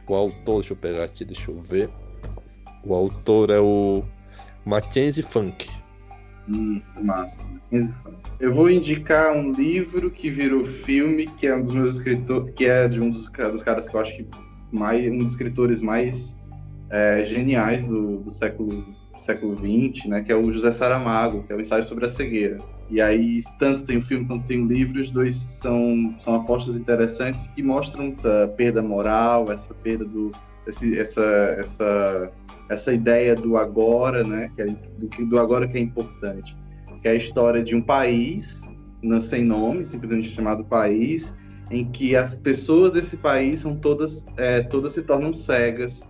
O 0.08 0.16
autor, 0.16 0.62
deixa 0.62 0.74
eu 0.74 0.78
pegar 0.78 1.04
aqui, 1.04 1.24
deixa 1.24 1.52
eu 1.52 1.62
ver. 1.62 1.92
O 2.84 2.96
autor 2.96 3.52
é 3.52 3.60
o 3.60 4.04
Mackenzie 4.66 5.22
Funk. 5.22 5.70
Hum, 6.50 6.82
massa. 7.04 7.46
Eu 8.40 8.54
vou 8.54 8.70
indicar 8.72 9.36
um 9.36 9.52
livro 9.52 10.10
que 10.10 10.32
virou 10.32 10.66
filme, 10.66 11.28
que 11.28 11.46
é 11.46 11.56
um 11.56 11.62
dos 11.62 11.74
meus 11.74 11.94
escritores, 11.96 12.52
que 12.56 12.66
é 12.66 12.88
de 12.88 13.00
um 13.00 13.12
dos, 13.12 13.30
dos 13.30 13.62
caras 13.62 13.88
que 13.88 13.96
eu 13.96 14.00
acho 14.00 14.16
que 14.16 14.47
mais, 14.72 15.06
um 15.12 15.18
dos 15.18 15.32
escritores 15.32 15.82
mais 15.82 16.38
é, 16.90 17.26
geniais 17.26 17.84
do, 17.84 18.18
do 18.18 18.32
século 18.34 18.96
século 19.18 19.56
XX, 19.56 20.06
né, 20.06 20.22
que 20.22 20.32
é 20.32 20.36
o 20.36 20.52
José 20.52 20.72
Saramago, 20.72 21.44
que 21.44 21.52
é 21.52 21.56
o 21.56 21.62
ensaio 21.62 21.84
sobre 21.84 22.06
a 22.06 22.10
cegueira. 22.10 22.58
E 22.90 23.02
aí, 23.02 23.42
tanto 23.60 23.84
tem 23.84 23.98
o 23.98 24.02
filme 24.02 24.26
quanto 24.26 24.46
tem 24.46 24.62
o 24.62 24.66
livro, 24.66 25.02
os 25.02 25.12
dois 25.12 25.36
são, 25.36 26.16
são 26.20 26.36
apostas 26.36 26.76
interessantes 26.76 27.48
que 27.48 27.62
mostram 27.62 28.16
a 28.44 28.48
perda 28.48 28.82
moral, 28.82 29.52
essa 29.52 29.74
perda 29.74 30.06
do. 30.06 30.32
Esse, 30.66 30.98
essa, 30.98 31.22
essa, 31.22 32.32
essa 32.70 32.94
ideia 32.94 33.36
do 33.36 33.58
agora, 33.58 34.24
né? 34.24 34.50
Que 34.56 34.62
é, 34.62 34.66
do, 34.66 35.26
do 35.26 35.40
agora 35.40 35.68
que 35.68 35.78
é 35.78 35.82
importante. 35.82 36.56
Que 37.02 37.10
é 37.10 37.12
a 37.12 37.16
história 37.16 37.62
de 37.62 37.76
um 37.76 37.82
país, 37.82 38.62
não 39.02 39.20
sem 39.20 39.44
nome, 39.44 39.86
simplesmente 39.86 40.30
chamado 40.30 40.64
país, 40.64 41.34
em 41.70 41.86
que 41.92 42.16
as 42.16 42.34
pessoas 42.34 42.92
desse 42.92 43.18
país 43.18 43.60
são 43.60 43.76
todas, 43.76 44.26
é, 44.38 44.62
todas 44.62 44.94
se 44.94 45.02
tornam 45.02 45.34
cegas. 45.34 46.02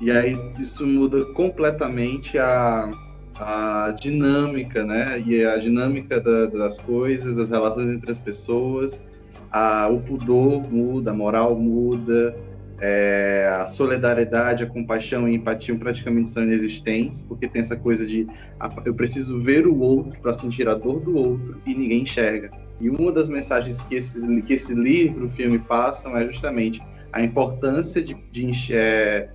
E 0.00 0.10
aí 0.10 0.36
isso 0.58 0.86
muda 0.86 1.24
completamente 1.34 2.38
a, 2.38 2.90
a 3.38 3.94
dinâmica, 4.00 4.84
né? 4.84 5.20
E 5.20 5.44
a 5.44 5.56
dinâmica 5.58 6.20
da- 6.20 6.46
das 6.46 6.78
coisas, 6.78 7.38
as 7.38 7.50
relações 7.50 7.90
entre 7.90 8.10
as 8.10 8.18
pessoas, 8.18 9.00
a, 9.50 9.88
o 9.88 10.00
pudor 10.00 10.62
muda, 10.72 11.10
a 11.10 11.14
moral 11.14 11.54
muda, 11.58 12.34
é, 12.80 13.46
a 13.60 13.66
solidariedade, 13.66 14.64
a 14.64 14.66
compaixão 14.66 15.28
e 15.28 15.32
a 15.32 15.34
empatia 15.36 15.76
praticamente 15.76 16.30
são 16.30 16.42
inexistentes, 16.42 17.22
porque 17.22 17.46
tem 17.46 17.60
essa 17.60 17.76
coisa 17.76 18.04
de 18.06 18.26
a- 18.58 18.74
eu 18.84 18.94
preciso 18.94 19.38
ver 19.38 19.66
o 19.68 19.78
outro 19.78 20.20
para 20.20 20.32
sentir 20.32 20.66
a 20.68 20.74
dor 20.74 21.00
do 21.00 21.14
outro 21.14 21.60
e 21.66 21.74
ninguém 21.74 22.02
enxerga. 22.02 22.50
E 22.82 22.90
uma 22.90 23.12
das 23.12 23.28
mensagens 23.28 23.80
que 23.82 23.94
esse, 23.94 24.42
que 24.42 24.54
esse 24.54 24.74
livro, 24.74 25.28
filme 25.28 25.60
passam 25.60 26.16
é 26.16 26.26
justamente 26.26 26.82
a 27.12 27.22
importância 27.22 28.02
de, 28.02 28.14
de 28.32 28.74
é, 28.74 29.30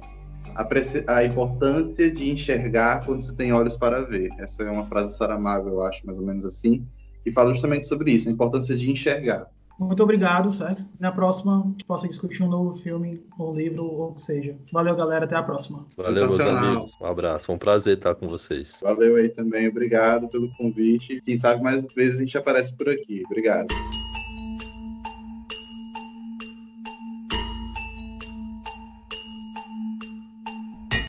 a, 0.53 0.67
a 1.15 1.23
importância 1.23 2.11
de 2.11 2.29
enxergar 2.29 3.05
quando 3.05 3.21
se 3.21 3.33
tem 3.37 3.53
olhos 3.53 3.77
para 3.77 4.01
ver. 4.01 4.31
Essa 4.37 4.63
é 4.63 4.69
uma 4.69 4.85
frase 4.87 5.13
do 5.13 5.17
Saramago, 5.17 5.69
eu 5.69 5.81
acho, 5.81 6.05
mais 6.05 6.19
ou 6.19 6.25
menos 6.25 6.43
assim, 6.43 6.85
que 7.23 7.31
fala 7.31 7.53
justamente 7.53 7.87
sobre 7.87 8.11
isso, 8.11 8.27
a 8.27 8.31
importância 8.33 8.75
de 8.75 8.91
enxergar. 8.91 9.49
Muito 9.79 10.01
obrigado, 10.01 10.51
certo? 10.53 10.83
Na 10.99 11.11
próxima, 11.11 11.61
a 11.61 11.67
gente 11.67 11.85
possa 11.85 12.07
discutir 12.07 12.43
um 12.43 12.49
novo 12.49 12.73
filme, 12.73 13.21
ou 13.37 13.55
livro, 13.55 13.83
ou 13.83 14.09
o 14.09 14.15
que 14.15 14.21
seja. 14.21 14.55
Valeu, 14.71 14.95
galera. 14.95 15.25
Até 15.25 15.35
a 15.35 15.43
próxima. 15.43 15.85
Valeu, 15.95 16.13
meus 16.13 16.31
Sensacional. 16.31 16.65
amigos. 16.65 16.97
Um 16.99 17.05
abraço. 17.05 17.45
Foi 17.45 17.55
um 17.55 17.59
prazer 17.59 17.97
estar 17.97 18.15
com 18.15 18.27
vocês. 18.27 18.79
Valeu 18.81 19.15
aí 19.15 19.29
também, 19.29 19.67
obrigado 19.67 20.27
pelo 20.29 20.49
convite. 20.55 21.21
Quem 21.21 21.37
sabe 21.37 21.61
mais 21.61 21.85
vezes 21.93 22.17
a 22.17 22.23
gente 22.23 22.37
aparece 22.37 22.75
por 22.75 22.89
aqui. 22.89 23.23
Obrigado. 23.25 23.67